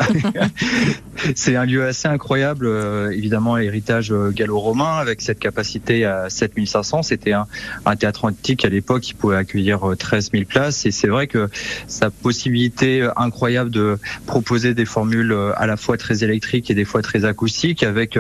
c'est 1.35 1.57
un 1.57 1.65
lieu 1.65 1.85
assez 1.85 2.07
incroyable, 2.07 2.67
euh, 2.67 3.11
évidemment, 3.11 3.59
héritage 3.59 4.13
euh, 4.13 4.31
gallo-romain, 4.67 4.97
avec 4.99 5.21
cette 5.21 5.39
capacité 5.39 6.05
à 6.05 6.29
7500. 6.31 7.03
C'était 7.03 7.33
un, 7.33 7.47
théâtre 7.97 8.25
antique 8.25 8.65
à 8.65 8.69
l'époque 8.69 9.03
qui 9.03 9.15
pouvait 9.15 9.37
accueillir 9.37 9.81
13 9.99 10.27
euh, 10.27 10.39
000 10.39 10.45
places. 10.49 10.87
Et 10.87 10.91
c'est 10.91 11.09
vrai 11.09 11.27
que 11.27 11.49
sa 11.87 12.11
possibilité 12.11 13.09
incroyable 13.17 13.71
de 13.71 13.99
proposer 14.27 14.75
des 14.75 14.85
formules 14.85 15.37
à 15.57 15.67
la 15.67 15.77
fois 15.77 15.97
très 15.97 16.25
électriques 16.25 16.71
et 16.71 16.75
des 16.75 16.85
fois 16.85 17.03
très 17.03 17.25
acoustiques, 17.25 17.83
avec 17.83 18.19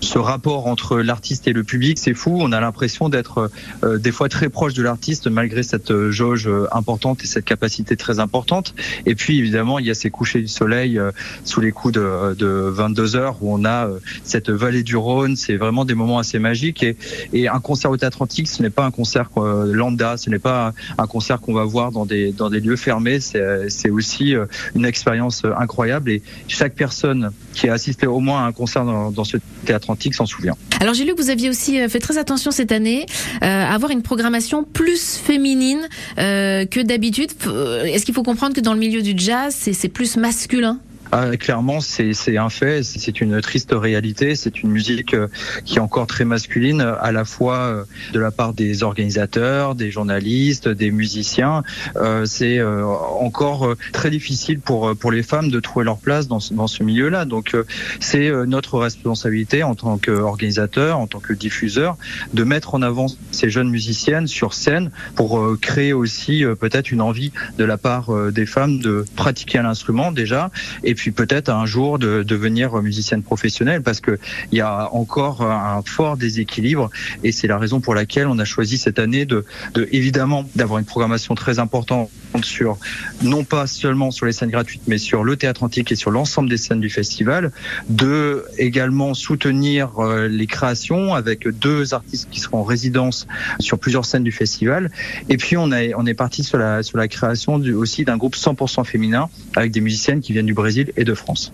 ce 0.00 0.18
rapport 0.18 0.66
entre 0.66 0.98
l'artiste 0.98 1.48
et 1.48 1.52
le 1.52 1.64
public, 1.64 1.98
c'est 1.98 2.14
fou. 2.14 2.38
On 2.40 2.52
a 2.52 2.60
l'impression 2.60 3.08
d'être 3.08 3.50
des 3.84 4.12
fois 4.12 4.28
très 4.28 4.48
proche 4.48 4.74
de 4.74 4.82
l'artiste, 4.82 5.26
malgré 5.28 5.62
cette 5.62 6.10
jauge 6.10 6.48
importante 6.72 7.22
et 7.24 7.26
cette 7.26 7.44
capacité 7.44 7.96
très 7.96 8.20
importante. 8.20 8.74
Et 9.06 9.14
puis 9.14 9.38
évidemment, 9.38 9.78
il 9.78 9.86
y 9.86 9.90
a 9.90 9.94
ces 9.94 10.10
couchers 10.10 10.40
du 10.40 10.48
soleil 10.48 10.98
euh, 10.98 11.10
sous 11.44 11.60
les 11.60 11.72
coups 11.72 11.94
de, 11.94 12.34
de 12.34 12.46
22 12.46 13.16
heures 13.16 13.36
où 13.40 13.52
on 13.52 13.64
a 13.64 13.86
euh, 13.86 13.98
cette 14.24 14.50
vallée 14.50 14.82
du 14.82 14.96
Rhône. 14.96 15.36
C'est 15.36 15.56
vraiment 15.56 15.84
des 15.86 15.94
moments 15.94 16.18
assez 16.18 16.38
magiques. 16.38 16.82
Et, 16.82 16.96
et 17.32 17.48
un 17.48 17.60
concert 17.60 17.90
au 17.90 17.96
Théâtre 17.96 18.22
Antique, 18.22 18.48
ce 18.48 18.62
n'est 18.62 18.70
pas 18.70 18.84
un 18.84 18.90
concert 18.90 19.30
euh, 19.36 19.72
lambda, 19.72 20.16
ce 20.16 20.30
n'est 20.30 20.38
pas 20.38 20.72
un 20.98 21.06
concert 21.06 21.40
qu'on 21.40 21.54
va 21.54 21.64
voir 21.64 21.92
dans 21.92 22.06
des 22.06 22.32
dans 22.32 22.50
des 22.50 22.60
lieux 22.60 22.76
fermés. 22.76 23.20
C'est 23.20 23.90
aussi 23.90 24.34
une 24.74 24.84
expérience 24.84 25.42
incroyable. 25.58 26.10
Et 26.10 26.22
chaque 26.48 26.74
personne 26.74 27.30
qui 27.54 27.68
a 27.68 27.72
assisté 27.72 28.06
au 28.06 28.20
moins 28.20 28.44
à 28.44 28.46
un 28.46 28.52
concert 28.52 28.84
dans, 28.84 29.10
dans 29.10 29.24
ce 29.24 29.38
Théâtre 29.64 29.90
Antique 29.90 30.14
s'en 30.14 30.26
souvient. 30.26 30.54
Alors 30.80 30.94
j'ai 30.94 31.04
lu 31.04 31.14
que 31.14 31.22
vous 31.22 31.30
aviez 31.30 31.48
aussi 31.48 31.78
fait 31.88 32.00
très 32.00 32.18
attention 32.18 32.50
cette 32.50 32.72
année 32.72 33.06
à 33.40 33.72
avoir 33.72 33.90
une 33.90 34.02
programmation 34.02 34.64
plus 34.64 35.16
féminine 35.16 35.88
que 36.16 36.82
d'habitude. 36.82 37.30
Euh, 37.46 37.84
est-ce 37.84 38.04
qu'il 38.04 38.14
faut 38.14 38.22
comprendre 38.22 38.54
que 38.54 38.60
dans 38.60 38.74
le 38.74 38.78
milieu 38.78 39.02
du 39.02 39.14
jazz, 39.16 39.54
c'est 39.54 39.88
plus 39.88 40.16
masculin? 40.16 40.78
Ah, 41.12 41.36
clairement, 41.36 41.80
c'est 41.80 42.36
un 42.36 42.48
fait, 42.48 42.82
c'est 42.82 43.20
une 43.20 43.40
triste 43.40 43.70
réalité. 43.72 44.34
C'est 44.34 44.62
une 44.62 44.70
musique 44.70 45.14
euh, 45.14 45.28
qui 45.64 45.76
est 45.76 45.80
encore 45.80 46.06
très 46.06 46.24
masculine, 46.24 46.80
à 46.80 47.12
la 47.12 47.24
fois 47.24 47.58
euh, 47.58 47.84
de 48.12 48.20
la 48.20 48.30
part 48.30 48.52
des 48.54 48.82
organisateurs, 48.82 49.74
des 49.74 49.90
journalistes, 49.90 50.68
des 50.68 50.90
musiciens. 50.90 51.62
Euh, 51.96 52.24
c'est 52.26 52.60
encore 52.62 53.74
très 53.92 54.10
difficile 54.10 54.60
pour 54.60 54.96
pour 54.96 55.12
les 55.12 55.22
femmes 55.22 55.50
de 55.50 55.60
trouver 55.60 55.84
leur 55.84 55.98
place 55.98 56.28
dans 56.28 56.40
ce, 56.40 56.54
dans 56.54 56.66
ce 56.66 56.82
milieu-là. 56.82 57.24
Donc, 57.24 57.56
c'est 58.00 58.30
notre 58.46 58.78
responsabilité 58.78 59.62
en 59.62 59.74
tant 59.74 59.98
qu'organisateur, 59.98 60.98
en 60.98 61.06
tant 61.06 61.20
que 61.20 61.32
diffuseur, 61.32 61.96
de 62.34 62.44
mettre 62.44 62.74
en 62.74 62.82
avant 62.82 63.06
ces 63.30 63.50
jeunes 63.50 63.70
musiciennes 63.70 64.26
sur 64.26 64.54
scène 64.54 64.90
pour 65.14 65.56
créer 65.60 65.92
aussi 65.92 66.44
peut-être 66.58 66.90
une 66.90 67.00
envie 67.00 67.32
de 67.58 67.64
la 67.64 67.76
part 67.76 68.10
des 68.32 68.46
femmes 68.46 68.78
de 68.78 69.04
pratiquer 69.16 69.58
l'instrument 69.62 70.12
déjà 70.12 70.50
et 70.82 70.95
puis 70.96 71.12
peut-être 71.12 71.48
un 71.48 71.66
jour 71.66 72.00
de 72.00 72.24
devenir 72.24 72.82
musicienne 72.82 73.22
professionnelle 73.22 73.82
parce 73.82 74.00
que 74.00 74.18
il 74.50 74.58
y 74.58 74.60
a 74.60 74.92
encore 74.92 75.42
un 75.42 75.82
fort 75.82 76.16
déséquilibre 76.16 76.90
et 77.22 77.30
c'est 77.30 77.46
la 77.46 77.58
raison 77.58 77.80
pour 77.80 77.94
laquelle 77.94 78.26
on 78.26 78.38
a 78.38 78.44
choisi 78.44 78.78
cette 78.78 78.98
année 78.98 79.24
de, 79.24 79.44
de 79.74 79.88
évidemment 79.92 80.48
d'avoir 80.56 80.80
une 80.80 80.84
programmation 80.84 81.34
très 81.34 81.58
importante 81.58 82.10
sur 82.42 82.78
non 83.22 83.44
pas 83.44 83.66
seulement 83.66 84.10
sur 84.10 84.26
les 84.26 84.32
scènes 84.32 84.50
gratuites 84.50 84.82
mais 84.86 84.98
sur 84.98 85.24
le 85.24 85.36
théâtre 85.36 85.62
antique 85.62 85.92
et 85.92 85.96
sur 85.96 86.10
l'ensemble 86.10 86.48
des 86.48 86.56
scènes 86.56 86.80
du 86.80 86.90
festival 86.90 87.52
de 87.88 88.44
également 88.58 89.14
soutenir 89.14 89.98
euh, 89.98 90.28
les 90.28 90.46
créations 90.46 91.14
avec 91.14 91.48
deux 91.48 91.94
artistes 91.94 92.28
qui 92.30 92.40
seront 92.40 92.58
en 92.58 92.64
résidence 92.64 93.26
sur 93.60 93.78
plusieurs 93.78 94.04
scènes 94.04 94.24
du 94.24 94.32
festival. 94.32 94.90
Et 95.28 95.36
puis 95.36 95.56
on 95.56 95.72
est 95.72 95.94
on 95.94 96.06
est 96.06 96.14
parti 96.14 96.42
sur 96.44 96.58
la 96.58 96.82
sur 96.82 96.98
la 96.98 97.08
création 97.08 97.54
aussi 97.54 98.04
d'un 98.04 98.16
groupe 98.16 98.36
100% 98.36 98.84
féminin 98.84 99.28
avec 99.54 99.72
des 99.72 99.80
musiciennes 99.80 100.20
qui 100.20 100.32
viennent 100.32 100.46
du 100.46 100.54
Brésil 100.54 100.85
et 100.96 101.04
de 101.04 101.14
France. 101.14 101.52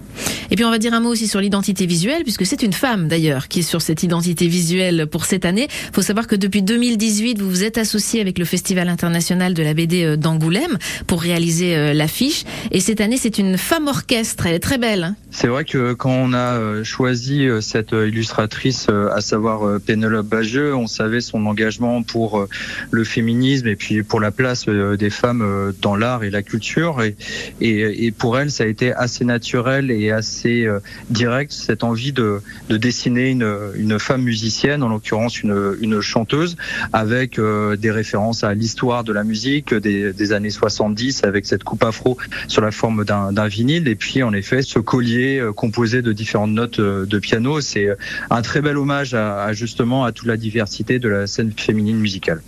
Et 0.50 0.56
puis 0.56 0.64
on 0.64 0.70
va 0.70 0.78
dire 0.78 0.94
un 0.94 1.00
mot 1.00 1.10
aussi 1.10 1.28
sur 1.28 1.40
l'identité 1.40 1.86
visuelle, 1.86 2.22
puisque 2.22 2.46
c'est 2.46 2.62
une 2.62 2.72
femme 2.72 3.08
d'ailleurs 3.08 3.48
qui 3.48 3.60
est 3.60 3.62
sur 3.62 3.82
cette 3.82 4.02
identité 4.02 4.48
visuelle 4.48 5.06
pour 5.06 5.24
cette 5.24 5.44
année. 5.44 5.68
Il 5.88 5.94
faut 5.94 6.02
savoir 6.02 6.26
que 6.26 6.36
depuis 6.36 6.62
2018, 6.62 7.40
vous 7.40 7.48
vous 7.48 7.64
êtes 7.64 7.78
associé 7.78 8.20
avec 8.20 8.38
le 8.38 8.44
Festival 8.44 8.88
international 8.88 9.54
de 9.54 9.62
la 9.62 9.74
BD 9.74 10.04
euh, 10.04 10.16
d'Angoulême 10.16 10.78
pour 11.06 11.22
réaliser 11.22 11.76
euh, 11.76 11.92
l'affiche. 11.92 12.44
Et 12.70 12.80
cette 12.80 13.00
année, 13.00 13.16
c'est 13.16 13.38
une 13.38 13.58
femme 13.58 13.88
orchestre. 13.88 14.46
Elle 14.46 14.54
est 14.54 14.58
très 14.58 14.78
belle. 14.78 15.04
Hein. 15.04 15.16
c'est 15.30 15.48
vrai 15.48 15.64
que 15.64 15.92
quand 15.94 16.10
on 16.10 16.32
a 16.32 16.58
euh, 16.58 16.84
choisi 16.84 17.46
cette 17.60 17.92
illustratrice, 17.92 18.88
à 18.88 19.20
savoir 19.20 19.80
Pénélope 19.80 20.26
Bageux, 20.26 20.74
on 20.74 20.86
savait 20.86 21.20
son 21.20 21.46
engagement 21.46 22.02
pour 22.02 22.46
le 22.90 23.04
féminisme 23.04 23.66
et 23.68 23.76
puis 23.76 24.02
pour 24.02 24.20
la 24.20 24.30
place 24.30 24.66
des 24.66 25.10
femmes 25.10 25.72
dans 25.80 25.96
l'art 25.96 26.24
et 26.24 26.30
la 26.30 26.42
culture. 26.42 27.02
Et, 27.02 27.16
et, 27.60 28.06
et 28.06 28.12
pour 28.12 28.38
elle, 28.38 28.50
ça 28.50 28.64
a 28.64 28.66
été 28.66 28.92
assez 28.92 29.21
naturel 29.24 29.90
et 29.90 30.10
assez 30.10 30.64
euh, 30.64 30.80
direct 31.10 31.52
cette 31.52 31.84
envie 31.84 32.12
de, 32.12 32.40
de 32.68 32.76
dessiner 32.76 33.30
une, 33.30 33.56
une, 33.74 33.98
femme 33.98 34.22
musicienne, 34.22 34.82
en 34.82 34.88
l'occurrence 34.88 35.42
une, 35.42 35.76
une, 35.80 36.00
chanteuse, 36.00 36.56
avec 36.92 37.38
euh, 37.38 37.76
des 37.76 37.90
références 37.90 38.44
à 38.44 38.54
l'histoire 38.54 39.04
de 39.04 39.12
la 39.12 39.24
musique 39.24 39.74
des, 39.74 40.12
des, 40.12 40.32
années 40.32 40.50
70, 40.50 41.24
avec 41.24 41.46
cette 41.46 41.64
coupe 41.64 41.84
afro 41.84 42.16
sur 42.48 42.62
la 42.62 42.70
forme 42.70 43.04
d'un 43.04 43.48
vinyle, 43.48 43.88
et 43.88 43.94
puis 43.94 44.22
en 44.22 44.32
effet 44.32 44.62
ce 44.62 44.78
collier 44.78 45.38
euh, 45.38 45.52
composé 45.52 46.02
de 46.02 46.12
différentes 46.12 46.52
notes 46.52 46.80
de 46.80 47.18
piano. 47.18 47.60
C'est 47.60 47.88
un 48.30 48.42
très 48.42 48.60
bel 48.60 48.76
hommage 48.76 49.14
à, 49.14 49.44
à 49.44 49.52
justement 49.52 50.04
à 50.04 50.12
toute 50.12 50.26
la 50.26 50.36
diversité 50.36 50.98
de 50.98 51.08
la 51.08 51.26
scène 51.26 51.52
féminine 51.56 51.98
musicale. 51.98 52.42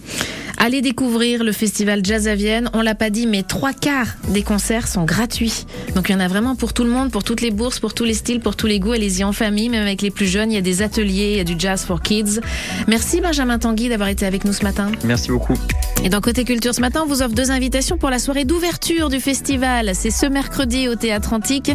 Allez 0.56 0.80
découvrir 0.80 1.44
le 1.44 1.52
festival 1.52 2.00
Jazz 2.02 2.26
à 2.26 2.34
Vienne. 2.34 2.70
On 2.72 2.80
l'a 2.80 2.94
pas 2.94 3.10
dit, 3.10 3.26
mais 3.26 3.42
trois 3.42 3.72
quarts 3.74 4.16
des 4.28 4.42
concerts 4.42 4.88
sont 4.88 5.04
gratuits. 5.04 5.66
Donc 5.94 6.08
il 6.08 6.12
y 6.12 6.14
en 6.14 6.20
a 6.20 6.28
vraiment 6.28 6.56
pour 6.56 6.63
tout 6.72 6.84
le 6.84 6.90
monde, 6.90 7.10
pour 7.10 7.24
toutes 7.24 7.40
les 7.40 7.50
bourses, 7.50 7.80
pour 7.80 7.94
tous 7.94 8.04
les 8.04 8.14
styles, 8.14 8.40
pour 8.40 8.56
tous 8.56 8.66
les 8.66 8.80
goûts. 8.80 8.92
Allez-y 8.92 9.24
en 9.24 9.32
famille, 9.32 9.68
même 9.68 9.82
avec 9.82 10.02
les 10.02 10.10
plus 10.10 10.26
jeunes. 10.26 10.52
Il 10.52 10.54
y 10.54 10.58
a 10.58 10.62
des 10.62 10.82
ateliers, 10.82 11.32
il 11.32 11.36
y 11.36 11.40
a 11.40 11.44
du 11.44 11.54
jazz 11.58 11.84
for 11.84 12.00
kids. 12.00 12.40
Merci 12.88 13.20
Benjamin 13.20 13.58
Tanguy 13.58 13.88
d'avoir 13.88 14.08
été 14.08 14.24
avec 14.24 14.44
nous 14.44 14.52
ce 14.52 14.62
matin. 14.62 14.90
Merci 15.04 15.30
beaucoup. 15.30 15.54
Et 16.02 16.08
dans 16.08 16.20
Côté 16.20 16.44
Culture 16.44 16.74
ce 16.74 16.80
matin, 16.80 17.02
on 17.04 17.08
vous 17.08 17.22
offre 17.22 17.34
deux 17.34 17.50
invitations 17.50 17.96
pour 17.96 18.10
la 18.10 18.18
soirée 18.18 18.44
d'ouverture 18.44 19.08
du 19.08 19.20
festival. 19.20 19.92
C'est 19.94 20.10
ce 20.10 20.26
mercredi 20.26 20.88
au 20.88 20.94
Théâtre 20.94 21.32
Antique 21.32 21.72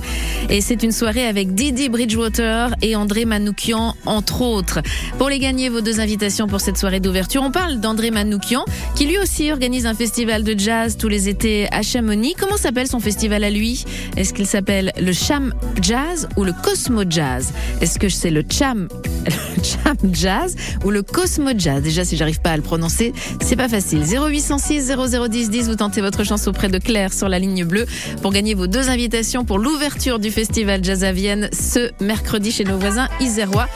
et 0.50 0.62
c'est 0.62 0.84
une 0.84 0.92
soirée 0.92 1.26
avec 1.26 1.56
Didi 1.56 1.90
Bridgewater 1.90 2.70
et 2.82 2.96
André 2.96 3.26
Manoukian, 3.26 3.96
entre 4.06 4.42
autres. 4.42 4.80
Pour 5.18 5.30
les 5.30 5.40
gagner, 5.40 5.70
vos 5.70 5.82
deux 5.82 6.00
invitations 6.00 6.48
pour 6.48 6.62
cette 6.62 6.78
soirée 6.78 7.00
d'ouverture, 7.00 7.42
on 7.44 7.52
parle 7.52 7.80
d'André 7.80 8.12
Manoukian 8.12 8.64
qui 8.96 9.06
lui 9.08 9.18
aussi 9.18 9.52
organise 9.52 9.86
un 9.86 9.96
festival 9.96 10.44
de 10.44 10.58
jazz 10.58 10.96
tous 10.98 11.08
les 11.08 11.28
étés 11.28 11.68
à 11.72 11.82
Chamonix. 11.82 12.36
Comment 12.40 12.58
s'appelle 12.58 12.88
son 12.88 13.00
festival 13.00 13.44
à 13.44 13.50
lui? 13.50 13.84
Est-ce 14.16 14.34
qu'il 14.34 14.48
s'appelle 14.48 14.79
le 14.82 15.14
Cham 15.14 15.54
Jazz 15.82 16.28
ou 16.36 16.44
le 16.44 16.54
Cosmo 16.54 17.04
Jazz? 17.10 17.52
Est-ce 17.82 18.00
que 18.00 18.10
c'est 18.10 18.32
le 18.32 18.44
Cham, 18.50 18.88
Cham 19.64 19.98
Jazz 20.14 20.56
ou 20.84 20.92
le 20.92 21.02
Cosmo 21.02 21.52
Jazz? 21.58 21.82
Déjà, 21.82 22.06
si 22.06 22.18
j'arrive 22.18 22.42
pas 22.42 22.52
à 22.52 22.58
le 22.58 22.64
prononcer, 22.64 23.14
c'est 23.42 23.56
pas 23.56 23.70
facile. 23.70 24.04
0806 24.04 24.92
0010 24.92 25.50
10, 25.50 25.70
vous 25.70 25.76
tentez 25.76 26.02
votre 26.02 26.24
chance 26.24 26.48
auprès 26.48 26.70
de 26.70 26.78
Claire 26.78 27.14
sur 27.14 27.30
la 27.30 27.40
ligne 27.40 27.66
bleue 27.66 27.86
pour 28.22 28.32
gagner 28.32 28.54
vos 28.54 28.68
deux 28.68 28.90
invitations 28.90 29.46
pour 29.46 29.60
l'ouverture 29.60 30.20
du 30.20 30.32
festival 30.32 30.84
Jazz 30.84 31.04
à 31.04 31.12
Vienne 31.12 31.50
ce 31.52 31.92
mercredi 32.04 32.52
chez 32.52 32.64
nos 32.64 32.78
voisins 32.78 33.08
isérois. 33.20 33.68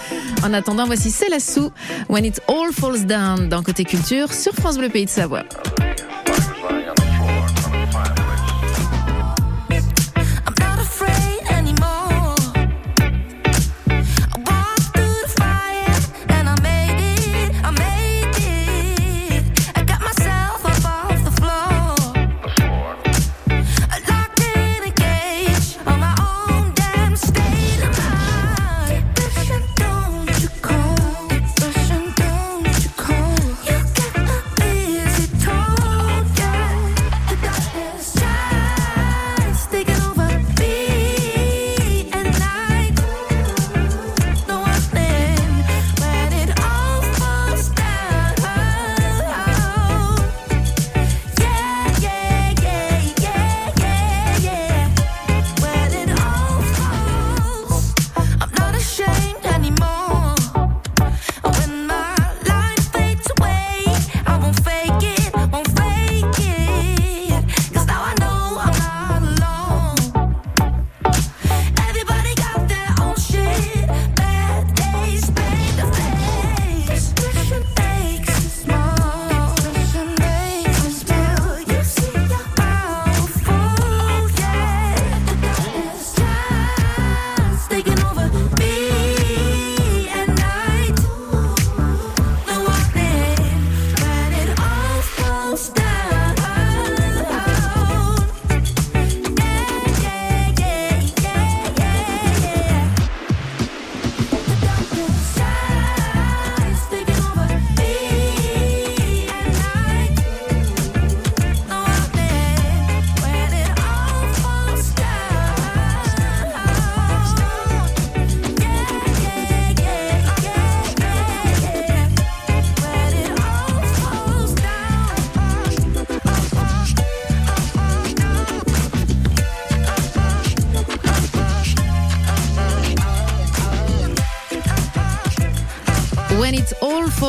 En 0.43 0.53
attendant, 0.53 0.85
voici 0.85 1.11
Célassou, 1.11 1.71
When 2.09 2.25
It 2.25 2.41
All 2.47 2.73
Falls 2.73 3.05
Down 3.05 3.49
dans 3.49 3.63
Côté 3.63 3.83
Culture 3.83 4.33
sur 4.33 4.53
France 4.53 4.77
Bleu 4.77 4.89
Pays 4.89 5.05
de 5.05 5.09
Savoie. 5.09 5.43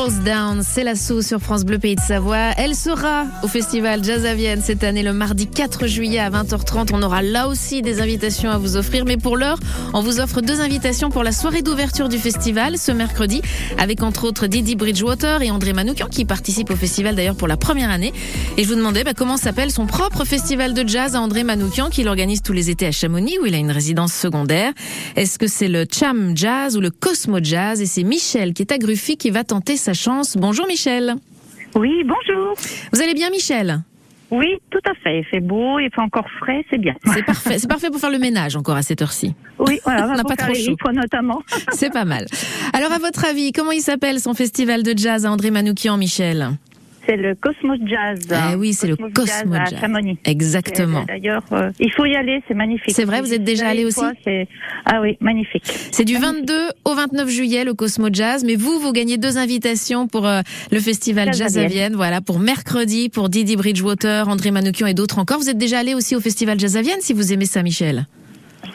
Falls 0.05 0.23
Down, 0.23 0.63
c'est 0.63 0.85
l'assaut 0.85 1.23
sur 1.23 1.41
France 1.41 1.65
Bleu 1.65 1.79
Pays 1.79 1.95
de 1.95 2.01
Savoie. 2.01 2.51
Elle 2.59 2.75
sera 2.75 3.25
au 3.43 3.49
festival 3.49 4.05
Jazz 4.05 4.27
à 4.27 4.35
Vienne 4.35 4.61
cette 4.63 4.85
année 4.85 5.03
le 5.03 5.15
mardi 5.15 5.47
4 5.47 5.87
juillet 5.87 6.19
à 6.19 6.29
20h30. 6.29 6.91
On 6.93 7.03
aura 7.03 7.23
là 7.23 7.49
aussi 7.49 7.81
des 7.81 8.03
invitations 8.03 8.51
à 8.51 8.59
vous 8.59 8.77
offrir. 8.77 9.07
Mais 9.07 9.17
pour 9.17 9.39
l'heure, 9.39 9.59
on 9.95 10.03
vous 10.03 10.21
offre 10.21 10.43
deux 10.43 10.61
invitations 10.61 11.09
pour 11.09 11.23
la 11.23 11.33
soirée 11.33 11.63
d'ouverture 11.63 12.11
du 12.11 12.19
festival 12.19 12.77
ce 12.77 12.93
mercredi 12.93 13.41
avec 13.79 14.03
entre 14.03 14.25
autres 14.25 14.47
Didi 14.47 14.77
Bridgewater 14.77 15.41
et 15.41 15.51
André 15.51 15.73
Manoukian 15.73 16.09
qui 16.09 16.27
participent 16.27 16.71
au 16.71 16.77
festival 16.77 17.15
d'ailleurs 17.15 17.37
pour 17.37 17.49
la 17.49 17.57
première 17.57 17.91
année. 17.91 18.13
Et 18.59 18.65
je 18.65 18.69
vous 18.69 18.75
demandais 18.75 19.05
bah, 19.05 19.15
comment 19.17 19.39
s'appelle 19.39 19.71
son 19.71 19.87
propre 19.87 20.27
festival 20.27 20.75
de 20.75 20.87
jazz 20.87 21.15
à 21.15 21.21
André 21.21 21.45
Manoukian 21.45 21.89
qui 21.89 22.03
l'organise 22.03 22.43
tous 22.43 22.53
les 22.53 22.69
étés 22.69 22.87
à 22.87 22.93
Chamonix 22.93 23.39
où 23.41 23.47
il 23.47 23.55
a 23.55 23.59
une 23.59 23.71
résidence 23.71 24.13
secondaire. 24.13 24.75
Est-ce 25.17 25.39
que 25.39 25.47
c'est 25.47 25.69
le 25.69 25.87
Cham 25.91 26.37
Jazz 26.37 26.77
ou 26.77 26.83
le 26.83 26.91
Cosmo 26.91 27.39
Jazz? 27.43 27.81
Et 27.81 27.87
c'est 27.87 28.03
Michel 28.03 28.53
qui 28.53 28.61
est 28.61 28.73
à 28.73 28.77
Gruffy 28.77 29.17
qui 29.17 29.31
va 29.31 29.45
tenter 29.45 29.79
sa 29.79 29.94
chance. 29.95 30.37
Bonjour 30.37 30.67
Michel. 30.67 31.15
Oui, 31.75 32.05
bonjour. 32.05 32.55
Vous 32.93 33.03
allez 33.03 33.15
bien 33.15 33.31
Michel? 33.31 33.81
Oui, 34.31 34.47
tout 34.71 34.81
à 34.87 34.95
fait. 34.95 35.21
Il 35.21 35.25
fait 35.25 35.41
beau, 35.41 35.79
il 35.79 35.91
fait 35.95 36.01
encore 36.01 36.27
frais, 36.41 36.65
c'est 36.71 36.79
bien. 36.79 36.95
C'est 37.13 37.23
parfait. 37.25 37.59
C'est 37.59 37.69
parfait 37.69 37.91
pour 37.91 38.01
faire 38.01 38.11
le 38.11 38.19
ménage 38.19 38.57
encore 38.57 38.77
à 38.77 38.83
cette 38.83 39.01
heure-ci. 39.03 39.35
Oui, 39.59 39.79
voilà, 39.85 40.09
On 40.13 40.15
n'a 40.17 40.25
pas 40.25 40.37
trop 40.37 40.55
chaud. 40.55 40.75
notamment. 40.93 41.43
C'est 41.73 41.93
pas 41.93 42.05
mal. 42.05 42.27
Alors 42.73 42.91
à 42.93 42.99
votre 42.99 43.25
avis, 43.25 43.53
comment 43.53 43.71
il 43.73 43.81
s'appelle 43.81 44.19
son 44.21 44.35
festival 44.35 44.83
de 44.83 44.97
jazz 44.97 45.27
à 45.27 45.31
André 45.31 45.51
Manoukian, 45.51 45.97
Michel? 45.97 46.51
C'est 47.07 47.17
le 47.17 47.35
Cosmos 47.35 47.79
Jazz. 47.87 48.19
Ah 48.31 48.57
oui, 48.57 48.73
c'est 48.73 48.87
le 48.87 48.97
Cosmos 48.97 49.13
Cosmo 49.15 49.55
à 49.55 49.65
Jazz. 49.67 49.81
Chamonix. 49.81 50.19
Exactement. 50.25 51.01
Euh, 51.01 51.05
D'ailleurs, 51.07 51.43
euh, 51.53 51.71
il 51.81 51.93
faut 51.93 52.05
y 52.07 52.15
aller, 52.17 52.43
c'est 52.49 52.55
magnifique. 52.55 52.95
C'est 52.95 53.05
vrai, 53.05 53.21
vous 53.21 53.33
êtes 53.35 53.45
déjà 53.45 53.69
allé 53.69 53.85
aussi 53.85 53.95
fois, 54.01 54.13
c'est- 54.25 54.49
Ah 54.87 55.01
oui, 55.01 55.17
magnifique. 55.21 55.65
C'est 55.93 56.05
du 56.05 56.17
22 56.17 56.55
au 56.85 56.95
29 56.95 57.29
juillet 57.29 57.65
le 57.65 57.75
Cosmo 57.75 58.09
Jazz, 58.13 58.45
mais 58.45 58.57
vous 58.57 58.79
vous 58.79 58.93
gagnez 58.93 59.19
deux 59.19 59.37
invitations 59.39 60.07
pour 60.09 60.27
euh, 60.27 60.41
le 60.71 60.81
festival 60.81 61.27
Jazz 61.29 61.41
à 61.41 61.45
Jazz 61.45 61.57
à 61.59 61.61
Vienne. 61.61 61.71
Vienne, 61.73 61.95
voilà 61.97 62.21
pour 62.21 62.39
mercredi 62.39 63.09
pour 63.09 63.29
Didi 63.29 63.57
Bridgewater, 63.57 64.29
André 64.29 64.51
Manoukian 64.51 64.87
et 64.87 64.95
d'autres 64.95 65.19
encore. 65.19 65.39
Vous 65.39 65.51
êtes 65.51 65.59
déjà 65.59 65.79
allé 65.81 65.95
aussi 65.95 66.17
au 66.17 66.21
festival 66.21 66.59
Jazz 66.59 66.77
à 66.77 66.83
Vienne 66.83 67.01
si 67.01 67.13
vous 67.13 67.33
aimez 67.33 67.47
ça 67.47 67.63
Michel. 67.63 68.07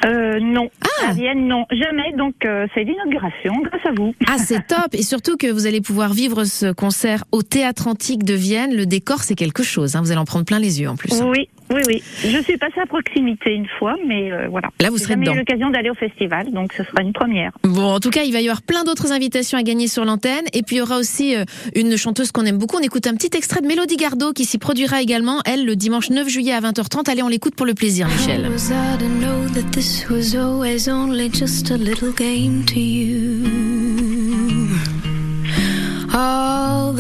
Euh, 0.06 0.40
non. 0.42 0.70
Ah. 1.02 1.10
À 1.10 1.14
Vienne, 1.14 1.48
non. 1.48 1.66
Jamais. 1.72 2.14
Donc, 2.18 2.36
euh, 2.46 2.68
c'est 2.74 2.84
l'inauguration, 2.84 3.54
grâce 3.64 3.86
à 3.86 3.92
vous. 3.92 4.14
Ah, 4.28 4.38
c'est 4.38 4.66
top 4.68 4.94
Et 4.94 5.04
surtout 5.04 5.38
que 5.38 5.48
vous 5.48 5.66
allez 5.68 5.82
pouvoir 5.82 6.14
vivre 6.14 6.44
ce 6.46 6.72
concert 6.72 7.24
au 7.32 7.42
Théâtre 7.42 7.88
Antique 7.88 8.24
de 8.24 8.34
Vienne. 8.34 8.76
Le 8.76 8.86
décor, 8.86 9.24
c'est 9.24 9.36
quelque 9.36 9.64
chose. 9.64 9.96
hein. 9.96 10.02
Vous 10.02 10.12
allez 10.12 10.20
en 10.20 10.26
prendre 10.26 10.46
plein 10.46 10.60
les 10.60 10.82
yeux 10.82 10.90
en 10.90 10.96
plus. 10.96 11.22
Oui, 11.22 11.50
oui, 11.72 11.82
oui. 11.88 12.04
Je 12.24 12.42
suis 12.44 12.58
passée 12.58 12.80
à 12.82 12.86
proximité 12.86 13.54
une 13.54 13.68
fois, 13.78 13.96
mais 14.06 14.32
euh, 14.32 14.48
voilà. 14.50 14.70
Là, 14.80 14.90
vous 14.90 14.98
J'ai 14.98 15.04
serez 15.04 15.14
jamais 15.14 15.26
dedans. 15.26 15.36
eu 15.36 15.40
l'occasion 15.40 15.70
d'aller 15.70 15.90
au 15.90 15.96
festival, 15.96 16.52
donc 16.52 16.74
ce 16.74 16.84
sera 16.84 17.02
une 17.02 17.14
première. 17.14 17.52
Bon, 17.64 17.94
en 17.94 18.00
tout 18.00 18.10
cas, 18.10 18.24
il 18.24 18.34
va 18.34 18.42
y 18.42 18.46
avoir 18.48 18.62
plein 18.62 18.84
d'autres 18.84 19.12
invitations 19.12 19.58
à 19.58 19.64
gagner 19.64 19.88
sur 19.88 20.06
l'antenne. 20.06 20.46
Et 20.54 20.64
puis, 20.64 20.78
il 20.78 20.80
y 20.80 20.82
aura 20.82 20.98
aussi 20.98 21.36
euh, 21.36 21.44
une 21.76 21.96
chanteuse 21.98 22.32
qu'on 22.32 22.46
aime 22.46 22.58
beaucoup. 22.58 22.78
On 22.78 22.82
écoute 22.84 23.08
un 23.08 23.16
petit 23.16 23.36
extrait 23.38 23.62
de 23.62 23.68
Mélodie 23.68 23.98
Gardot 23.98 24.34
qui 24.34 24.46
s'y 24.46 24.58
produira 24.58 25.02
également, 25.02 25.40
elle, 25.46 25.66
le 25.66 25.76
dimanche 25.76 26.10
9 26.10 26.28
juillet 26.28 26.54
à 26.54 26.62
20h30. 26.62 27.10
Allez, 27.10 27.24
on 27.24 27.28
l'écoute 27.28 27.56
pour 27.56 27.66
le 27.66 27.74
plaisir, 27.74 28.08
Michel. 28.08 28.48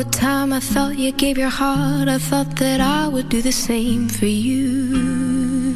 The 0.03 0.09
time 0.11 0.53
I 0.53 0.61
thought 0.61 0.97
you 0.97 1.11
gave 1.11 1.37
your 1.37 1.49
heart, 1.49 2.07
I 2.07 2.19
thought 2.19 2.55
that 2.63 2.79
I 2.79 3.09
would 3.09 3.27
do 3.27 3.41
the 3.41 3.51
same 3.51 4.07
for 4.07 4.27
you. 4.27 5.75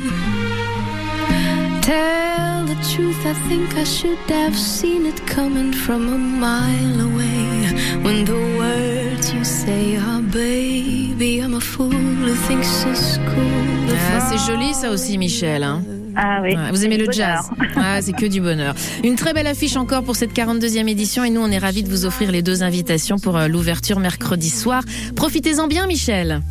Tell 1.81 2.63
the 2.71 2.79
truth, 2.91 3.21
I 3.25 3.33
think 3.49 3.75
I 3.75 3.83
should 3.83 4.23
have 4.39 4.57
seen 4.57 5.05
it 5.05 5.19
coming 5.27 5.73
from 5.73 6.01
a 6.07 6.17
mile 6.17 6.99
away. 7.09 7.67
When 8.05 8.23
the 8.23 8.39
words 8.61 9.33
you 9.33 9.43
say 9.43 9.97
are, 9.97 10.21
baby, 10.21 11.39
I'm 11.39 11.55
a 11.55 11.59
fool 11.59 11.91
who 12.25 12.33
thinks 12.47 12.85
it's 12.85 13.17
cool. 13.29 13.89
Ah, 14.15 14.21
c'est 14.29 14.41
joli 14.47 14.73
ça 14.73 14.89
aussi, 14.89 15.17
Michel. 15.17 15.63
hein. 15.63 16.02
Ah 16.25 16.39
oui. 16.41 16.55
Vous 16.71 16.85
aimez 16.85 16.97
le 16.97 17.11
jazz. 17.11 17.49
Ah, 17.75 18.01
C'est 18.01 18.13
que 18.13 18.25
du 18.25 18.39
bonheur. 18.39 18.75
Une 19.03 19.15
très 19.15 19.33
belle 19.33 19.47
affiche 19.47 19.75
encore 19.75 20.03
pour 20.03 20.15
cette 20.15 20.33
42e 20.33 20.87
édition 20.87 21.23
et 21.25 21.29
nous 21.29 21.41
on 21.41 21.51
est 21.51 21.57
ravis 21.57 21.83
de 21.83 21.89
vous 21.89 22.05
offrir 22.05 22.31
les 22.31 22.41
deux 22.41 22.63
invitations 22.63 23.19
pour 23.19 23.37
euh, 23.37 23.47
l'ouverture 23.47 23.99
mercredi 23.99 24.49
soir. 24.49 24.83
Profitez-en 25.17 25.67
bien 25.67 25.85
Michel. 25.85 26.41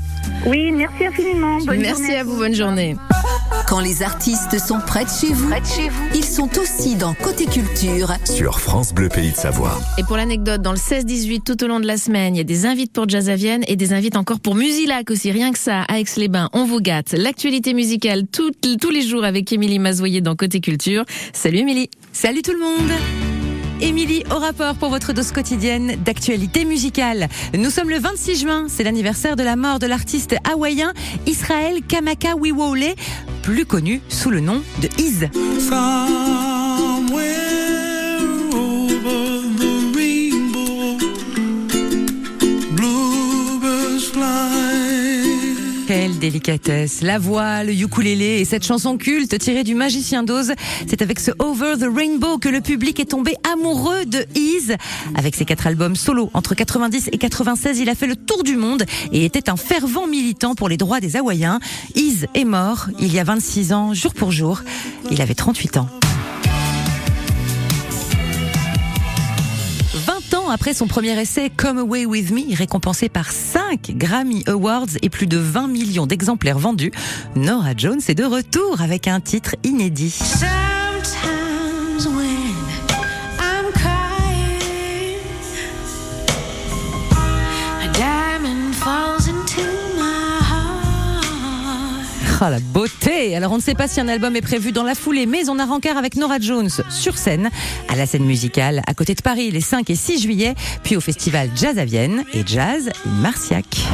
Oui, 0.46 0.70
merci 0.72 1.06
infiniment. 1.06 1.58
Bonne 1.64 1.78
Merci 1.78 2.02
journée 2.02 2.18
à 2.18 2.24
vous, 2.24 2.36
bonne 2.36 2.54
journée. 2.54 2.96
Quand 3.72 3.80
les 3.80 4.02
artistes 4.02 4.58
sont 4.58 4.80
près 4.86 5.06
de 5.06 5.08
chez 5.08 5.32
vous, 5.32 5.48
ils 6.14 6.24
sont 6.26 6.50
aussi 6.58 6.94
dans 6.94 7.14
Côté 7.14 7.46
Culture. 7.46 8.12
Sur 8.26 8.60
France 8.60 8.92
Bleu 8.92 9.08
Pays 9.08 9.30
de 9.30 9.34
Savoie. 9.34 9.80
Et 9.96 10.02
pour 10.02 10.18
l'anecdote, 10.18 10.60
dans 10.60 10.72
le 10.72 10.76
16-18 10.76 11.40
tout 11.42 11.64
au 11.64 11.68
long 11.68 11.80
de 11.80 11.86
la 11.86 11.96
semaine, 11.96 12.34
il 12.34 12.38
y 12.38 12.40
a 12.42 12.44
des 12.44 12.66
invites 12.66 12.92
pour 12.92 13.08
Jazz 13.08 13.30
à 13.30 13.34
Vienne 13.34 13.64
et 13.68 13.76
des 13.76 13.94
invites 13.94 14.16
encore 14.18 14.40
pour 14.40 14.56
Musilac 14.56 15.10
aussi. 15.10 15.32
Rien 15.32 15.52
que 15.52 15.58
ça, 15.58 15.84
à 15.88 16.00
Aix-les-Bains, 16.00 16.50
on 16.52 16.66
vous 16.66 16.80
gâte. 16.80 17.14
L'actualité 17.16 17.72
musicale 17.72 18.24
tout- 18.30 18.50
tous 18.78 18.90
les 18.90 19.00
jours 19.00 19.24
avec 19.24 19.50
Émilie 19.54 19.78
Mazoyer 19.78 20.20
dans 20.20 20.36
Côté 20.36 20.60
Culture. 20.60 21.06
Salut 21.32 21.60
Émilie. 21.60 21.88
Salut 22.12 22.42
tout 22.42 22.52
le 22.52 22.58
monde 22.60 22.90
Émilie 23.82 24.22
au 24.30 24.38
rapport 24.38 24.76
pour 24.76 24.90
votre 24.90 25.12
dose 25.12 25.32
quotidienne 25.32 25.96
d'actualité 26.04 26.64
musicale. 26.64 27.28
Nous 27.52 27.68
sommes 27.68 27.90
le 27.90 27.98
26 27.98 28.40
juin, 28.40 28.66
c'est 28.68 28.84
l'anniversaire 28.84 29.34
de 29.34 29.42
la 29.42 29.56
mort 29.56 29.80
de 29.80 29.86
l'artiste 29.88 30.36
hawaïen 30.48 30.92
Israël 31.26 31.80
Kamaka 31.86 32.36
Wiwole, 32.36 32.94
plus 33.42 33.66
connu 33.66 34.00
sous 34.08 34.30
le 34.30 34.38
nom 34.38 34.62
de 34.80 34.88
Iz. 35.02 35.28
Délicatesse, 46.22 47.02
la 47.02 47.18
voix, 47.18 47.64
le 47.64 47.72
ukulélé 47.72 48.38
et 48.38 48.44
cette 48.44 48.64
chanson 48.64 48.96
culte 48.96 49.36
tirée 49.38 49.64
du 49.64 49.74
Magicien 49.74 50.22
d'Oz. 50.22 50.52
C'est 50.86 51.02
avec 51.02 51.18
ce 51.18 51.32
Over 51.40 51.74
the 51.80 51.88
Rainbow 51.92 52.38
que 52.38 52.48
le 52.48 52.60
public 52.60 53.00
est 53.00 53.06
tombé 53.06 53.34
amoureux 53.52 54.04
de 54.04 54.24
Iz. 54.36 54.76
Avec 55.16 55.34
ses 55.34 55.44
quatre 55.44 55.66
albums 55.66 55.96
solo 55.96 56.30
entre 56.32 56.54
90 56.54 57.08
et 57.10 57.18
96, 57.18 57.80
il 57.80 57.88
a 57.88 57.96
fait 57.96 58.06
le 58.06 58.14
tour 58.14 58.44
du 58.44 58.54
monde 58.54 58.84
et 59.10 59.24
était 59.24 59.50
un 59.50 59.56
fervent 59.56 60.06
militant 60.06 60.54
pour 60.54 60.68
les 60.68 60.76
droits 60.76 61.00
des 61.00 61.16
Hawaïens. 61.16 61.58
Iz 61.96 62.28
est 62.34 62.44
mort 62.44 62.86
il 63.00 63.12
y 63.12 63.18
a 63.18 63.24
26 63.24 63.72
ans, 63.72 63.92
jour 63.92 64.14
pour 64.14 64.30
jour. 64.30 64.62
Il 65.10 65.20
avait 65.20 65.34
38 65.34 65.78
ans. 65.78 65.88
Après 70.52 70.74
son 70.74 70.86
premier 70.86 71.18
essai 71.18 71.50
Come 71.50 71.78
Away 71.78 72.04
With 72.04 72.30
Me, 72.30 72.54
récompensé 72.54 73.08
par 73.08 73.30
5 73.30 73.92
Grammy 73.96 74.44
Awards 74.46 74.86
et 75.00 75.08
plus 75.08 75.26
de 75.26 75.38
20 75.38 75.68
millions 75.68 76.06
d'exemplaires 76.06 76.58
vendus, 76.58 76.92
Nora 77.36 77.70
Jones 77.76 78.00
est 78.06 78.14
de 78.14 78.24
retour 78.24 78.82
avec 78.82 79.08
un 79.08 79.20
titre 79.20 79.56
inédit. 79.64 80.14
Oh 92.44 92.50
la 92.50 92.58
beauté 92.58 93.36
Alors 93.36 93.52
on 93.52 93.56
ne 93.56 93.60
sait 93.60 93.76
pas 93.76 93.86
si 93.86 94.00
un 94.00 94.08
album 94.08 94.34
est 94.34 94.40
prévu 94.40 94.72
dans 94.72 94.82
la 94.82 94.96
foulée, 94.96 95.26
mais 95.26 95.48
on 95.48 95.60
a 95.60 95.64
rencard 95.64 95.96
avec 95.96 96.16
Nora 96.16 96.40
Jones 96.40 96.70
sur 96.90 97.16
scène, 97.16 97.50
à 97.88 97.94
la 97.94 98.04
scène 98.04 98.24
musicale, 98.24 98.82
à 98.88 98.94
côté 98.94 99.14
de 99.14 99.22
Paris 99.22 99.52
les 99.52 99.60
5 99.60 99.88
et 99.90 99.94
6 99.94 100.22
juillet, 100.22 100.54
puis 100.82 100.96
au 100.96 101.00
festival 101.00 101.50
Jazz 101.54 101.78
à 101.78 101.84
Vienne 101.84 102.24
et 102.34 102.42
Jazz 102.44 102.90
Marciac. 103.20 103.86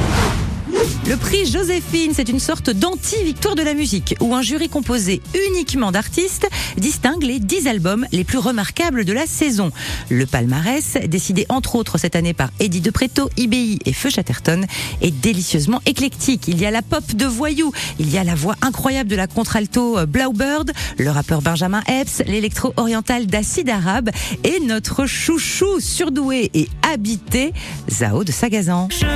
Le 1.09 1.17
prix 1.17 1.47
Joséphine, 1.47 2.13
c'est 2.15 2.29
une 2.29 2.39
sorte 2.39 2.69
d'anti-victoire 2.69 3.55
de 3.55 3.63
la 3.63 3.73
musique, 3.73 4.15
où 4.21 4.35
un 4.35 4.43
jury 4.43 4.69
composé 4.69 5.23
uniquement 5.49 5.91
d'artistes 5.91 6.47
distingue 6.77 7.23
les 7.23 7.39
10 7.41 7.67
albums 7.67 8.07
les 8.13 8.25
plus 8.25 8.39
remarquables 8.39 9.07
de 9.07 9.13
la 9.15 9.27
saison. 9.27 9.71
Le 10.11 10.27
palmarès, 10.27 10.99
décidé 11.07 11.47
entre 11.49 11.77
autres 11.77 11.97
cette 11.97 12.15
année 12.15 12.35
par 12.35 12.51
Eddie 12.61 12.83
De 12.83 12.91
Preto, 12.91 13.31
IBI 13.37 13.79
et 13.87 13.93
Feu 13.93 14.11
Chatterton, 14.11 14.67
est 15.01 15.11
délicieusement 15.11 15.81
éclectique. 15.87 16.45
Il 16.47 16.61
y 16.61 16.67
a 16.67 16.71
la 16.71 16.83
pop 16.83 17.05
de 17.15 17.25
Voyou, 17.25 17.73
il 17.99 18.11
y 18.11 18.19
a 18.19 18.25
la 18.25 18.35
voix 18.35 18.57
incroyable 18.61 19.09
de 19.09 19.17
la 19.17 19.27
contralto 19.27 19.99
euh, 19.99 20.07
Blaubird, 20.07 20.71
le 20.99 21.11
rappeur 21.11 21.41
Benjamin 21.41 21.83
Epps, 21.89 22.23
l'électro-oriental 22.27 23.27
d'Acide 23.27 23.71
Arabe 23.71 24.11
et 24.45 24.61
notre 24.61 25.07
chouchou 25.07 25.81
surdoué 25.81 26.51
et 26.53 26.69
habité, 26.93 27.53
Zao 27.91 28.25
de 28.25 28.33
Sagazan. 28.33 28.89
Je 28.91 29.07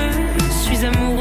suis 0.64 0.84
amoureuse 0.86 1.11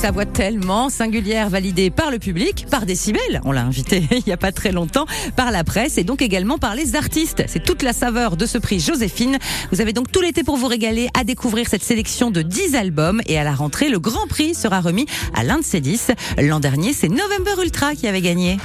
Sa 0.00 0.12
voix 0.12 0.26
tellement 0.26 0.90
singulière, 0.90 1.50
validée 1.50 1.90
par 1.90 2.12
le 2.12 2.20
public, 2.20 2.66
par 2.70 2.86
Décibel, 2.86 3.40
on 3.44 3.50
l'a 3.50 3.62
invité 3.62 4.06
il 4.12 4.22
n'y 4.24 4.32
a 4.32 4.36
pas 4.36 4.52
très 4.52 4.70
longtemps, 4.70 5.06
par 5.34 5.50
la 5.50 5.64
presse 5.64 5.98
et 5.98 6.04
donc 6.04 6.22
également 6.22 6.56
par 6.56 6.76
les 6.76 6.94
artistes. 6.94 7.42
C'est 7.48 7.64
toute 7.64 7.82
la 7.82 7.92
saveur 7.92 8.36
de 8.36 8.46
ce 8.46 8.58
prix 8.58 8.78
Joséphine. 8.78 9.38
Vous 9.72 9.80
avez 9.80 9.92
donc 9.92 10.12
tout 10.12 10.20
l'été 10.20 10.44
pour 10.44 10.56
vous 10.56 10.68
régaler 10.68 11.08
à 11.18 11.24
découvrir 11.24 11.66
cette 11.66 11.82
sélection 11.82 12.30
de 12.30 12.42
10 12.42 12.76
albums 12.76 13.20
et 13.26 13.40
à 13.40 13.42
la 13.42 13.52
rentrée, 13.52 13.88
le 13.88 13.98
grand 13.98 14.28
prix 14.28 14.54
sera 14.54 14.80
remis 14.80 15.06
à 15.34 15.42
l'un 15.42 15.58
de 15.58 15.64
ces 15.64 15.80
10. 15.80 16.12
L'an 16.38 16.60
dernier, 16.60 16.92
c'est 16.92 17.08
November 17.08 17.60
Ultra 17.60 17.96
qui 17.96 18.06
avait 18.06 18.22
gagné. 18.22 18.56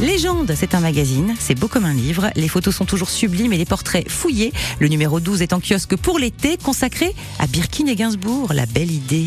Légende, 0.00 0.52
c'est 0.56 0.74
un 0.74 0.80
magazine, 0.80 1.34
c'est 1.38 1.58
beau 1.58 1.68
comme 1.68 1.84
un 1.84 1.94
livre, 1.94 2.30
les 2.34 2.48
photos 2.48 2.74
sont 2.74 2.84
toujours 2.84 3.10
sublimes 3.10 3.52
et 3.52 3.56
les 3.56 3.64
portraits 3.64 4.08
fouillés. 4.08 4.52
Le 4.80 4.88
numéro 4.88 5.20
12 5.20 5.42
est 5.42 5.52
en 5.52 5.60
kiosque 5.60 5.96
pour 5.96 6.18
l'été, 6.18 6.56
consacré 6.56 7.14
à 7.38 7.46
Birkin 7.46 7.86
et 7.86 7.94
Gainsbourg, 7.94 8.52
la 8.52 8.66
belle 8.66 8.90
idée. 8.90 9.26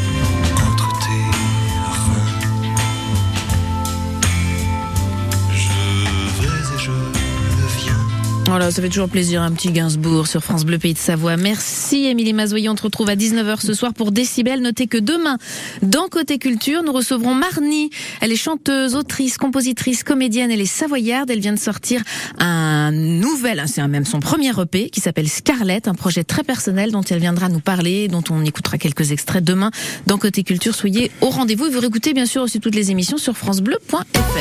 Voilà, 8.51 8.69
ça 8.69 8.81
fait 8.81 8.89
toujours 8.89 9.07
plaisir, 9.07 9.41
un 9.41 9.53
petit 9.53 9.71
Gainsbourg 9.71 10.27
sur 10.27 10.43
France 10.43 10.65
Bleu 10.65 10.77
Pays 10.77 10.93
de 10.93 10.99
Savoie. 10.99 11.37
Merci 11.37 12.07
Émilie 12.07 12.33
Mazoyer, 12.33 12.67
on 12.67 12.75
te 12.75 12.83
retrouve 12.83 13.09
à 13.09 13.15
19h 13.15 13.61
ce 13.61 13.73
soir 13.73 13.93
pour 13.93 14.11
Décibel. 14.11 14.61
Notez 14.61 14.87
que 14.87 14.97
demain, 14.97 15.37
dans 15.83 16.09
Côté 16.09 16.37
Culture, 16.37 16.83
nous 16.83 16.91
recevrons 16.91 17.33
Marnie. 17.33 17.91
Elle 18.19 18.33
est 18.33 18.35
chanteuse, 18.35 18.95
autrice, 18.95 19.37
compositrice, 19.37 20.03
comédienne, 20.03 20.51
elle 20.51 20.59
est 20.59 20.65
savoyarde. 20.65 21.31
Elle 21.31 21.39
vient 21.39 21.53
de 21.53 21.59
sortir 21.59 22.01
un 22.39 22.91
nouvel, 22.91 23.63
c'est 23.67 23.87
même 23.87 24.03
son 24.03 24.19
premier 24.19 24.51
EP 24.59 24.89
qui 24.89 24.99
s'appelle 24.99 25.29
Scarlett, 25.29 25.87
un 25.87 25.95
projet 25.95 26.25
très 26.25 26.43
personnel 26.43 26.91
dont 26.91 27.03
elle 27.03 27.19
viendra 27.19 27.47
nous 27.47 27.61
parler, 27.61 28.09
dont 28.09 28.23
on 28.29 28.43
écoutera 28.43 28.77
quelques 28.77 29.13
extraits 29.13 29.45
demain 29.45 29.71
dans 30.07 30.17
Côté 30.17 30.43
Culture. 30.43 30.75
Soyez 30.75 31.09
au 31.21 31.29
rendez-vous 31.29 31.67
et 31.67 31.69
vous 31.69 31.79
réécoutez 31.79 32.13
bien 32.13 32.25
sûr 32.25 32.41
aussi 32.41 32.59
toutes 32.59 32.75
les 32.75 32.91
émissions 32.91 33.17
sur 33.17 33.37
francebleu.fr. 33.37 34.39